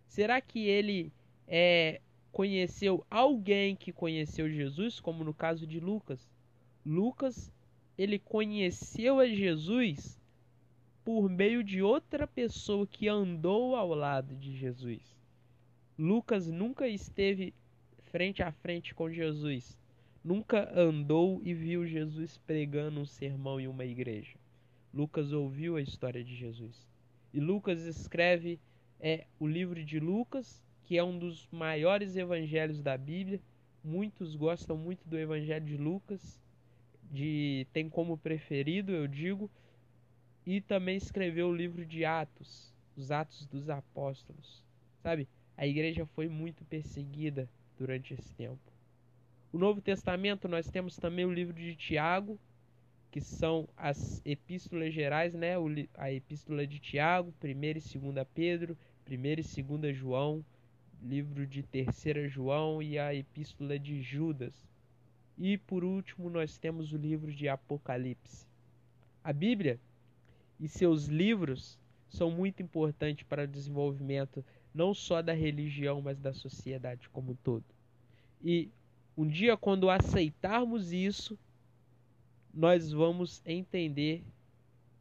Será 0.07 0.41
que 0.41 0.67
ele 0.67 1.13
é, 1.47 2.01
conheceu 2.39 3.05
alguém 3.11 3.75
que 3.75 3.93
conheceu 3.93 4.49
Jesus, 4.49 5.01
como 5.01 5.25
no 5.25 5.35
caso 5.35 5.67
de 5.67 5.81
Lucas? 5.81 6.31
Lucas 6.87 7.53
ele 7.99 8.17
conheceu 8.17 9.19
a 9.19 9.27
Jesus 9.27 10.17
por 11.05 11.29
meio 11.29 11.65
de 11.65 11.83
outra 11.83 12.29
pessoa 12.29 12.87
que 12.87 13.09
andou 13.09 13.75
ao 13.75 13.89
lado 13.89 14.37
de 14.37 14.57
Jesus. 14.57 15.03
Lucas 15.99 16.47
nunca 16.47 16.87
esteve 16.87 17.53
frente 18.05 18.41
a 18.41 18.53
frente 18.53 18.95
com 18.95 19.11
Jesus, 19.11 19.77
nunca 20.23 20.73
andou 20.79 21.41
e 21.43 21.53
viu 21.53 21.85
Jesus 21.89 22.39
pregando 22.47 23.01
um 23.01 23.05
sermão 23.05 23.59
em 23.59 23.67
uma 23.67 23.85
igreja. 23.85 24.39
Lucas 24.95 25.33
ouviu 25.33 25.75
a 25.75 25.83
história 25.83 26.23
de 26.23 26.37
Jesus. 26.37 26.87
E 27.35 27.41
Lucas 27.41 27.81
escreve 27.81 28.61
é 29.01 29.27
o 29.41 29.47
livro 29.49 29.85
de 29.85 29.99
Lucas, 29.99 30.63
que 30.89 30.97
é 30.97 31.05
um 31.05 31.19
dos 31.19 31.47
maiores 31.53 32.17
evangelhos 32.17 32.81
da 32.81 32.97
Bíblia. 32.97 33.39
Muitos 33.85 34.35
gostam 34.35 34.75
muito 34.75 35.07
do 35.07 35.19
evangelho 35.19 35.67
de 35.67 35.77
Lucas 35.77 36.41
de 37.11 37.67
tem 37.75 37.91
como 37.91 38.17
preferido, 38.17 38.93
eu 38.93 39.07
digo, 39.07 39.51
e 40.47 40.63
também 40.63 40.97
escreveu 40.97 41.49
o 41.49 41.55
livro 41.55 41.85
de 41.85 42.07
Atos, 42.07 42.75
os 42.97 43.11
Atos 43.11 43.45
dos 43.45 43.69
Apóstolos. 43.69 44.65
Sabe? 45.03 45.29
A 45.59 45.67
igreja 45.67 46.07
foi 46.07 46.27
muito 46.27 46.65
perseguida 46.65 47.47
durante 47.79 48.15
esse 48.15 48.35
tempo. 48.35 48.59
O 49.53 49.59
Novo 49.59 49.83
Testamento 49.83 50.49
nós 50.49 50.71
temos 50.71 50.97
também 50.97 51.27
o 51.27 51.33
livro 51.33 51.53
de 51.53 51.77
Tiago, 51.77 52.41
que 53.11 53.21
são 53.21 53.69
as 53.77 54.23
epístolas 54.25 54.95
gerais, 54.95 55.35
né? 55.35 55.53
A 55.99 56.11
epístola 56.11 56.67
de 56.67 56.79
Tiago, 56.79 57.35
1 57.45 57.49
e 57.49 58.13
2 58.13 58.27
Pedro, 58.35 58.77
1 59.07 59.15
e 59.59 59.63
2 59.63 59.95
João, 59.95 60.43
livro 61.03 61.47
de 61.47 61.63
3 61.63 62.31
João 62.31 62.83
e 62.83 62.99
a 62.99 63.15
epístola 63.15 63.79
de 63.79 64.03
Judas. 64.03 64.55
E 65.37 65.57
por 65.57 65.85
último, 65.85 66.29
nós 66.29 66.59
temos 66.59 66.93
o 66.93 66.97
livro 66.97 67.33
de 67.33 67.49
Apocalipse. 67.49 68.47
A 69.23 69.33
Bíblia 69.33 69.79
e 70.59 70.69
seus 70.69 71.07
livros 71.07 71.79
são 72.09 72.31
muito 72.31 72.63
importantes 72.63 73.27
para 73.27 73.45
o 73.45 73.49
desenvolvimento 73.49 74.45
não 74.75 74.95
só 74.95 75.23
da 75.23 75.33
religião, 75.33 76.01
mas 76.01 76.19
da 76.19 76.33
sociedade 76.33 77.09
como 77.11 77.33
um 77.33 77.37
todo. 77.37 77.65
E 78.43 78.71
um 79.17 79.27
dia, 79.27 79.57
quando 79.57 79.91
aceitarmos 79.91 80.93
isso, 80.93 81.39
nós 82.53 82.93
vamos 82.93 83.43
entender 83.45 84.25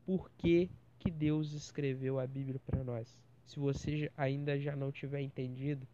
por 0.06 0.32
que, 0.38 0.70
que 1.00 1.12
Deus 1.12 1.54
escreveu 1.54 2.20
a 2.20 2.26
Bíblia 2.26 2.60
para 2.66 2.84
nós. 2.84 3.08
Se 3.48 3.60
você 3.60 4.12
ainda 4.16 4.60
já 4.60 4.76
não 4.76 4.92
tiver 4.92 5.22
entendido 5.22 5.88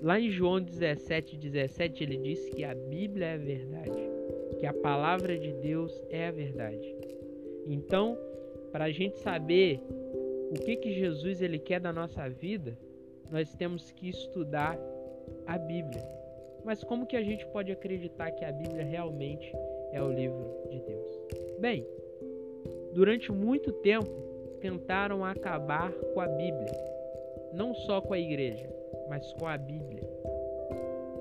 lá 0.02 0.18
em 0.18 0.28
João 0.28 0.61
17, 0.61 1.37
17, 1.37 2.02
ele 2.02 2.16
diz 2.16 2.50
que 2.50 2.64
a 2.64 2.74
Bíblia 2.74 3.26
é 3.26 3.35
a 3.35 3.38
verdade, 3.38 4.11
que 4.59 4.66
a 4.66 4.72
palavra 4.72 5.38
de 5.38 5.52
Deus 5.52 6.02
é 6.11 6.26
a 6.26 6.33
verdade. 6.33 6.96
Então, 7.64 8.18
para 8.72 8.87
a 8.87 8.90
gente 8.90 9.20
saber 9.20 9.80
o 10.50 10.54
que, 10.54 10.74
que 10.74 10.92
Jesus 10.92 11.40
ele 11.40 11.61
quer 11.61 11.78
da 11.78 11.92
nossa 11.92 12.28
vida, 12.28 12.76
nós 13.30 13.54
temos 13.54 13.92
que 13.92 14.09
estudar 14.09 14.76
a 15.46 15.56
Bíblia. 15.56 16.02
Mas 16.64 16.83
como 16.83 17.06
que 17.06 17.16
a 17.16 17.22
gente 17.22 17.46
pode 17.46 17.70
acreditar 17.70 18.33
que 18.33 18.44
a 18.44 18.50
Bíblia 18.50 18.83
realmente 18.83 19.52
é 19.92 20.02
o 20.02 20.12
livro 20.12 20.66
de 20.68 20.80
Deus? 20.80 21.20
Bem, 21.61 21.87
durante 22.92 23.33
muito 23.33 23.72
tempo 23.72 24.11
tentaram 24.61 25.24
acabar 25.24 25.92
com 25.92 26.20
a 26.20 26.26
Bíblia, 26.26 26.72
não 27.53 27.74
só 27.74 28.00
com 28.00 28.12
a 28.12 28.18
igreja, 28.18 28.68
mas 29.09 29.33
com 29.35 29.46
a 29.46 29.57
Bíblia, 29.57 30.03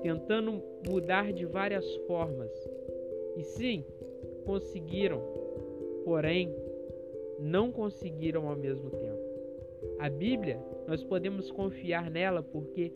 tentando 0.02 0.62
mudar 0.86 1.32
de 1.32 1.46
várias 1.46 1.84
formas. 2.06 2.50
E 3.36 3.42
sim, 3.42 3.84
conseguiram, 4.44 5.22
porém, 6.04 6.54
não 7.38 7.72
conseguiram 7.72 8.48
ao 8.48 8.56
mesmo 8.56 8.90
tempo. 8.90 9.20
A 9.98 10.08
Bíblia, 10.08 10.58
nós 10.86 11.02
podemos 11.02 11.50
confiar 11.50 12.10
nela 12.10 12.42
porque 12.42 12.92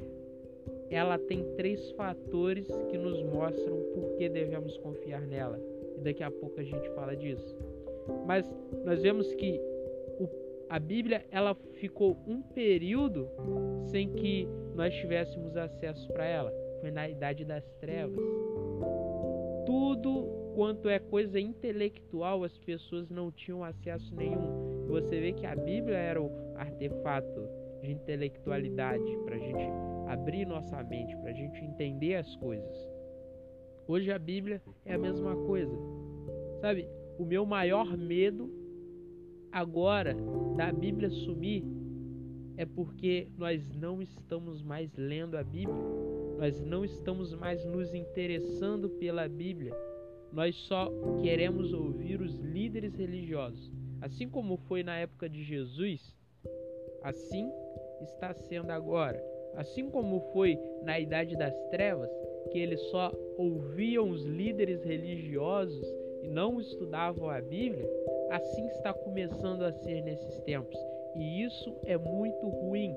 ela 0.90 1.18
tem 1.18 1.42
três 1.56 1.90
fatores 1.92 2.68
que 2.90 2.98
nos 2.98 3.22
mostram 3.22 3.76
por 3.94 4.16
que 4.16 4.28
devemos 4.28 4.76
confiar 4.78 5.26
nela. 5.26 5.60
E 5.96 6.00
daqui 6.00 6.22
a 6.22 6.30
pouco 6.30 6.60
a 6.60 6.64
gente 6.64 6.88
fala 6.90 7.16
disso. 7.16 7.56
Mas 8.26 8.48
nós 8.84 9.02
vemos 9.02 9.32
que 9.34 9.60
o, 10.18 10.28
a 10.68 10.78
Bíblia 10.78 11.24
ela 11.30 11.54
ficou 11.74 12.18
um 12.26 12.42
período 12.42 13.28
sem 13.86 14.08
que 14.10 14.48
nós 14.74 14.94
tivéssemos 14.94 15.56
acesso 15.56 16.06
para 16.08 16.26
ela. 16.26 16.52
Foi 16.80 16.90
na 16.90 17.08
idade 17.08 17.44
das 17.44 17.64
trevas. 17.80 18.18
Tudo 19.66 20.52
quanto 20.54 20.88
é 20.88 20.98
coisa 20.98 21.40
intelectual, 21.40 22.44
as 22.44 22.56
pessoas 22.58 23.08
não 23.08 23.30
tinham 23.32 23.64
acesso 23.64 24.14
nenhum. 24.14 24.86
Você 24.88 25.20
vê 25.20 25.32
que 25.32 25.46
a 25.46 25.56
Bíblia 25.56 25.96
era 25.96 26.22
o 26.22 26.30
artefato 26.56 27.48
de 27.82 27.92
intelectualidade 27.92 29.16
para 29.24 29.36
a 29.36 29.38
gente 29.38 29.64
abrir 30.08 30.46
nossa 30.46 30.82
mente, 30.84 31.16
para 31.16 31.30
a 31.30 31.34
gente 31.34 31.64
entender 31.64 32.16
as 32.16 32.36
coisas. 32.36 32.88
Hoje 33.86 34.10
a 34.10 34.18
Bíblia 34.18 34.62
é 34.84 34.94
a 34.94 34.98
mesma 34.98 35.36
coisa. 35.36 35.76
Sabe, 36.60 36.88
o 37.18 37.24
meu 37.24 37.44
maior 37.46 37.96
medo 37.96 38.50
agora 39.50 40.16
da 40.57 40.72
Bíblia 40.72 41.11
sumir 41.11 41.64
é 42.57 42.64
porque 42.64 43.29
nós 43.37 43.62
não 43.74 44.00
estamos 44.00 44.62
mais 44.62 44.94
lendo 44.96 45.37
a 45.37 45.42
Bíblia, 45.42 45.83
nós 46.38 46.61
não 46.64 46.85
estamos 46.85 47.35
mais 47.35 47.64
nos 47.64 47.94
interessando 47.94 48.88
pela 48.90 49.29
Bíblia 49.29 49.74
nós 50.35 50.57
só 50.66 50.90
queremos 51.22 51.72
ouvir 51.72 52.20
os 52.20 52.35
líderes 52.40 52.96
religiosos. 52.96 53.70
Assim 54.00 54.29
como 54.29 54.57
foi 54.57 54.83
na 54.83 54.98
época 54.98 55.29
de 55.29 55.44
Jesus, 55.44 56.12
assim 57.03 57.48
está 58.03 58.35
sendo 58.35 58.70
agora. 58.70 59.22
Assim 59.55 59.88
como 59.88 60.20
foi 60.33 60.59
na 60.83 60.98
Idade 60.98 61.37
das 61.37 61.55
Trevas, 61.70 62.11
que 62.50 62.59
eles 62.59 62.81
só 62.90 63.12
ouviam 63.38 64.11
os 64.11 64.24
líderes 64.24 64.83
religiosos 64.83 65.87
e 66.24 66.28
não 66.28 66.60
estudavam 66.60 67.28
a 67.28 67.40
Bíblia, 67.40 67.88
assim 68.30 68.66
está 68.68 68.92
começando 68.92 69.62
a 69.62 69.72
ser 69.72 70.02
nesses 70.02 70.40
tempos. 70.40 70.78
E 71.14 71.44
isso 71.44 71.76
é 71.84 71.96
muito 71.96 72.48
ruim. 72.48 72.94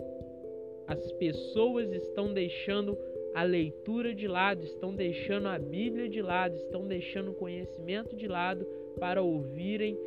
As 0.87 1.11
pessoas 1.13 1.91
estão 1.91 2.33
deixando 2.33 2.97
a 3.35 3.43
leitura 3.43 4.15
de 4.15 4.27
lado, 4.27 4.63
estão 4.63 4.95
deixando 4.95 5.47
a 5.47 5.59
Bíblia 5.59 6.09
de 6.09 6.21
lado, 6.21 6.55
estão 6.55 6.87
deixando 6.87 7.31
o 7.31 7.35
conhecimento 7.35 8.15
de 8.15 8.27
lado 8.27 8.65
para 8.99 9.21
ouvirem 9.21 9.97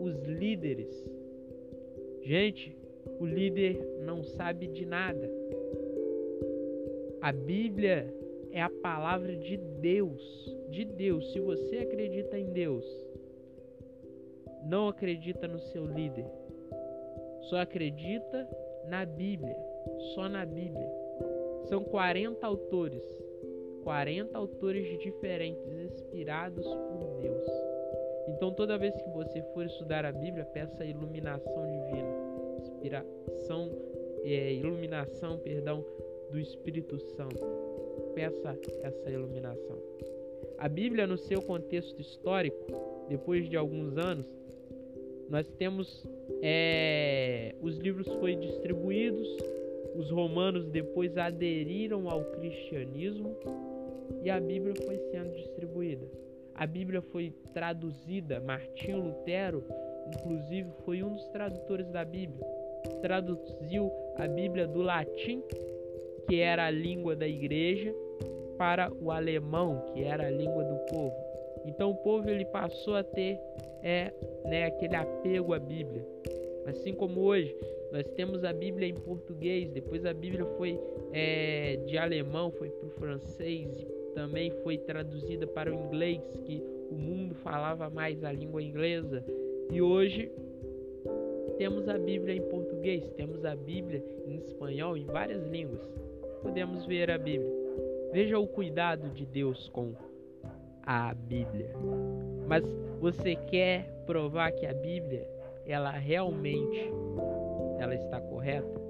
os 0.00 0.22
líderes. 0.24 1.04
Gente, 2.22 2.76
o 3.20 3.24
líder 3.24 3.80
não 4.04 4.22
sabe 4.22 4.66
de 4.66 4.84
nada. 4.84 5.30
A 7.22 7.32
Bíblia 7.32 8.12
é 8.50 8.60
a 8.60 8.68
palavra 8.68 9.36
de 9.36 9.56
Deus, 9.56 10.55
de 10.70 10.84
Deus. 10.84 11.32
Se 11.32 11.40
você 11.40 11.78
acredita 11.78 12.38
em 12.38 12.52
Deus, 12.52 12.84
não 14.64 14.88
acredita 14.88 15.46
no 15.46 15.58
seu 15.58 15.86
líder. 15.86 16.26
Só 17.42 17.58
acredita 17.58 18.48
na 18.88 19.04
Bíblia, 19.04 19.56
só 20.14 20.28
na 20.28 20.44
Bíblia. 20.44 20.88
São 21.68 21.84
40 21.84 22.46
autores, 22.46 23.02
40 23.82 24.36
autores 24.36 24.98
diferentes, 25.00 25.64
inspirados 25.78 26.66
por 26.66 27.20
Deus. 27.20 27.44
Então, 28.28 28.52
toda 28.52 28.78
vez 28.78 28.94
que 29.00 29.08
você 29.10 29.42
for 29.54 29.64
estudar 29.64 30.04
a 30.04 30.12
Bíblia, 30.12 30.44
peça 30.46 30.84
iluminação 30.84 31.66
divina, 31.66 32.58
inspiração, 32.58 33.70
é, 34.24 34.52
iluminação, 34.54 35.38
perdão, 35.38 35.84
do 36.30 36.38
Espírito 36.38 36.98
Santo. 36.98 37.40
Peça 38.14 38.58
essa 38.82 39.10
iluminação. 39.10 39.78
A 40.58 40.68
Bíblia, 40.68 41.06
no 41.06 41.18
seu 41.18 41.42
contexto 41.42 42.00
histórico, 42.00 42.56
depois 43.08 43.48
de 43.48 43.56
alguns 43.56 43.96
anos, 43.96 44.26
nós 45.28 45.46
temos 45.58 46.06
é, 46.42 47.54
os 47.60 47.76
livros 47.78 48.06
foram 48.06 48.40
distribuídos 48.40 49.36
os 49.96 50.10
romanos 50.10 50.66
depois 50.66 51.16
aderiram 51.16 52.10
ao 52.10 52.22
cristianismo 52.24 53.34
e 54.22 54.28
a 54.28 54.38
Bíblia 54.38 54.74
foi 54.84 54.98
sendo 55.10 55.34
distribuída. 55.34 56.06
A 56.54 56.66
Bíblia 56.66 57.00
foi 57.00 57.32
traduzida, 57.54 58.38
Martinho 58.40 59.00
Lutero, 59.00 59.64
inclusive, 60.14 60.68
foi 60.84 61.02
um 61.02 61.14
dos 61.14 61.26
tradutores 61.28 61.88
da 61.88 62.04
Bíblia. 62.04 62.44
Traduziu 63.00 63.90
a 64.16 64.28
Bíblia 64.28 64.66
do 64.66 64.82
latim, 64.82 65.42
que 66.28 66.40
era 66.40 66.66
a 66.66 66.70
língua 66.70 67.16
da 67.16 67.26
igreja, 67.26 67.94
para 68.56 68.92
o 69.00 69.10
alemão, 69.10 69.84
que 69.92 70.02
era 70.02 70.26
a 70.26 70.30
língua 70.30 70.64
do 70.64 70.76
povo. 70.86 71.14
Então 71.64 71.90
o 71.90 71.96
povo 71.96 72.28
ele 72.28 72.44
passou 72.44 72.96
a 72.96 73.02
ter 73.02 73.38
é, 73.82 74.12
né, 74.44 74.64
aquele 74.66 74.96
apego 74.96 75.52
à 75.52 75.58
Bíblia. 75.58 76.06
Assim 76.66 76.92
como 76.92 77.20
hoje 77.20 77.54
nós 77.92 78.06
temos 78.10 78.44
a 78.44 78.52
Bíblia 78.52 78.88
em 78.88 78.94
português, 78.94 79.70
depois 79.70 80.04
a 80.04 80.12
Bíblia 80.12 80.44
foi 80.56 80.78
é, 81.12 81.76
de 81.86 81.96
alemão, 81.96 82.50
foi 82.50 82.68
para 82.68 82.86
o 82.86 82.90
francês, 82.90 83.86
também 84.14 84.50
foi 84.62 84.78
traduzida 84.78 85.46
para 85.46 85.70
o 85.70 85.74
inglês, 85.74 86.20
que 86.44 86.62
o 86.90 86.94
mundo 86.94 87.34
falava 87.36 87.88
mais 87.90 88.24
a 88.24 88.32
língua 88.32 88.62
inglesa. 88.62 89.24
E 89.70 89.80
hoje 89.80 90.30
temos 91.58 91.88
a 91.88 91.96
Bíblia 91.98 92.34
em 92.34 92.42
português, 92.42 93.08
temos 93.10 93.44
a 93.44 93.54
Bíblia 93.54 94.02
em 94.26 94.36
espanhol, 94.36 94.96
em 94.96 95.04
várias 95.04 95.46
línguas. 95.46 95.80
Podemos 96.42 96.84
ver 96.86 97.10
a 97.10 97.18
Bíblia. 97.18 97.55
Veja 98.16 98.38
o 98.38 98.48
cuidado 98.48 99.10
de 99.10 99.26
Deus 99.26 99.68
com 99.68 99.94
a 100.82 101.12
Bíblia. 101.12 101.68
Mas 102.48 102.64
você 102.98 103.36
quer 103.36 103.92
provar 104.06 104.52
que 104.52 104.64
a 104.64 104.72
Bíblia 104.72 105.28
ela 105.66 105.90
realmente 105.90 106.90
ela 107.78 107.94
está 107.94 108.18
correta, 108.18 108.80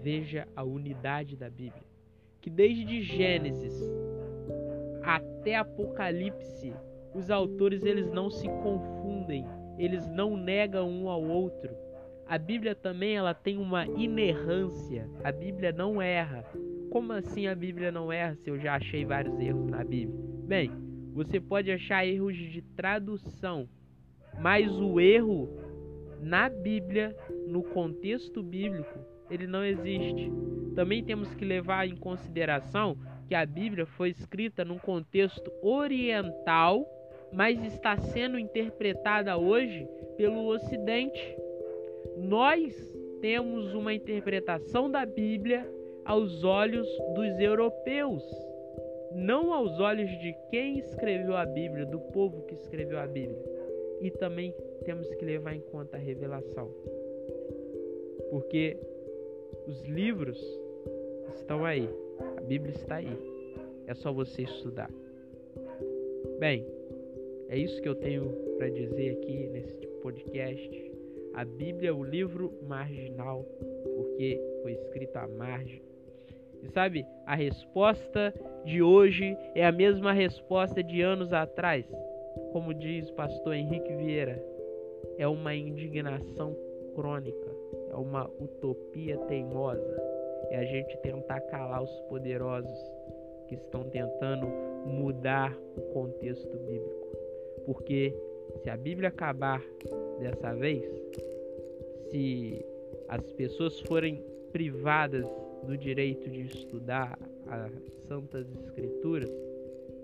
veja 0.00 0.48
a 0.56 0.64
unidade 0.64 1.36
da 1.36 1.50
Bíblia, 1.50 1.82
que 2.40 2.48
desde 2.48 3.02
Gênesis 3.02 3.78
até 5.02 5.54
Apocalipse, 5.56 6.72
os 7.14 7.30
autores 7.30 7.84
eles 7.84 8.10
não 8.10 8.30
se 8.30 8.48
confundem, 8.48 9.44
eles 9.76 10.08
não 10.08 10.34
negam 10.34 10.88
um 10.88 11.10
ao 11.10 11.22
outro. 11.22 11.76
A 12.26 12.38
Bíblia 12.38 12.74
também 12.74 13.16
ela 13.18 13.34
tem 13.34 13.58
uma 13.58 13.86
inerrância. 13.86 15.06
A 15.22 15.30
Bíblia 15.30 15.72
não 15.72 16.00
erra. 16.00 16.42
Como 16.92 17.10
assim 17.14 17.46
a 17.46 17.54
Bíblia 17.54 17.90
não 17.90 18.12
erra 18.12 18.34
se 18.34 18.50
eu 18.50 18.60
já 18.60 18.74
achei 18.74 19.02
vários 19.02 19.40
erros 19.40 19.66
na 19.66 19.82
Bíblia? 19.82 20.14
Bem, 20.44 20.70
você 21.14 21.40
pode 21.40 21.72
achar 21.72 22.06
erros 22.06 22.36
de 22.36 22.60
tradução, 22.60 23.66
mas 24.38 24.70
o 24.78 25.00
erro 25.00 25.48
na 26.20 26.50
Bíblia, 26.50 27.16
no 27.46 27.62
contexto 27.62 28.42
bíblico, 28.42 28.98
ele 29.30 29.46
não 29.46 29.64
existe. 29.64 30.30
Também 30.74 31.02
temos 31.02 31.34
que 31.34 31.46
levar 31.46 31.88
em 31.88 31.96
consideração 31.96 32.98
que 33.26 33.34
a 33.34 33.46
Bíblia 33.46 33.86
foi 33.86 34.10
escrita 34.10 34.62
num 34.62 34.78
contexto 34.78 35.50
oriental, 35.62 36.86
mas 37.32 37.58
está 37.64 37.96
sendo 37.96 38.38
interpretada 38.38 39.38
hoje 39.38 39.88
pelo 40.18 40.46
Ocidente. 40.46 41.38
Nós 42.18 42.76
temos 43.22 43.72
uma 43.72 43.94
interpretação 43.94 44.90
da 44.90 45.06
Bíblia 45.06 45.66
aos 46.04 46.44
olhos 46.44 46.88
dos 47.14 47.38
europeus, 47.38 48.22
não 49.14 49.52
aos 49.52 49.78
olhos 49.78 50.10
de 50.20 50.34
quem 50.50 50.78
escreveu 50.78 51.36
a 51.36 51.44
Bíblia, 51.44 51.86
do 51.86 52.00
povo 52.00 52.42
que 52.42 52.54
escreveu 52.54 52.98
a 52.98 53.06
Bíblia. 53.06 53.42
E 54.00 54.10
também 54.10 54.54
temos 54.84 55.08
que 55.14 55.24
levar 55.24 55.54
em 55.54 55.60
conta 55.60 55.96
a 55.96 56.00
revelação. 56.00 56.70
Porque 58.30 58.76
os 59.66 59.82
livros 59.82 60.40
estão 61.36 61.64
aí, 61.64 61.88
a 62.36 62.40
Bíblia 62.40 62.74
está 62.74 62.96
aí. 62.96 63.16
É 63.86 63.94
só 63.94 64.12
você 64.12 64.42
estudar. 64.42 64.90
Bem, 66.38 66.66
é 67.48 67.58
isso 67.58 67.80
que 67.82 67.88
eu 67.88 67.94
tenho 67.94 68.28
para 68.56 68.70
dizer 68.70 69.10
aqui 69.10 69.46
nesse 69.48 69.86
podcast. 70.02 70.92
A 71.34 71.44
Bíblia 71.44 71.90
é 71.90 71.92
o 71.92 72.02
livro 72.02 72.52
marginal, 72.66 73.44
porque 73.96 74.40
foi 74.62 74.72
escrito 74.72 75.16
à 75.16 75.28
margem. 75.28 75.91
E 76.62 76.68
sabe, 76.68 77.06
a 77.26 77.34
resposta 77.34 78.32
de 78.64 78.82
hoje 78.82 79.36
é 79.54 79.66
a 79.66 79.72
mesma 79.72 80.12
resposta 80.12 80.82
de 80.82 81.02
anos 81.02 81.32
atrás. 81.32 81.84
Como 82.52 82.72
diz 82.72 83.10
o 83.10 83.14
pastor 83.14 83.54
Henrique 83.54 83.94
Vieira, 83.96 84.42
é 85.18 85.26
uma 85.26 85.54
indignação 85.54 86.56
anacrônica, 86.92 87.50
é 87.90 87.96
uma 87.96 88.28
utopia 88.40 89.16
teimosa. 89.26 89.96
É 90.50 90.58
a 90.58 90.64
gente 90.64 90.96
tentar 90.98 91.40
calar 91.42 91.82
os 91.82 92.00
poderosos 92.08 92.78
que 93.48 93.54
estão 93.54 93.84
tentando 93.84 94.46
mudar 94.86 95.56
o 95.76 95.80
contexto 95.92 96.56
bíblico. 96.58 97.08
Porque 97.64 98.14
se 98.62 98.68
a 98.68 98.76
Bíblia 98.76 99.08
acabar 99.08 99.62
dessa 100.18 100.54
vez, 100.54 100.84
se 102.10 102.64
as 103.08 103.32
pessoas 103.32 103.80
forem 103.80 104.22
privadas 104.52 105.26
do 105.64 105.76
direito 105.76 106.28
de 106.28 106.42
estudar 106.42 107.18
as 107.46 107.72
Santas 108.06 108.46
Escrituras, 108.50 109.30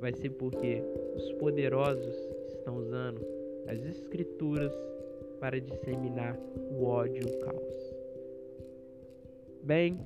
vai 0.01 0.13
ser 0.13 0.31
porque 0.31 0.83
os 1.17 1.33
poderosos 1.35 2.15
estão 2.49 2.77
usando 2.77 3.21
as 3.67 3.79
Escrituras 3.85 4.73
para 5.41 5.61
disseminar 5.61 6.37
o 6.71 6.85
ódio 6.85 7.23
e 7.23 7.27
o 7.27 7.39
caos. 7.41 7.95
Bem, 9.63 10.01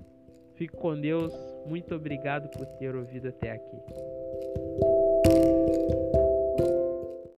fico 0.55 0.76
com 0.76 0.98
Deus. 0.98 1.32
Muito 1.66 1.94
obrigado 1.94 2.48
por 2.50 2.66
ter 2.78 2.94
ouvido 2.94 3.28
até 3.28 3.53
aqui. 3.53 4.91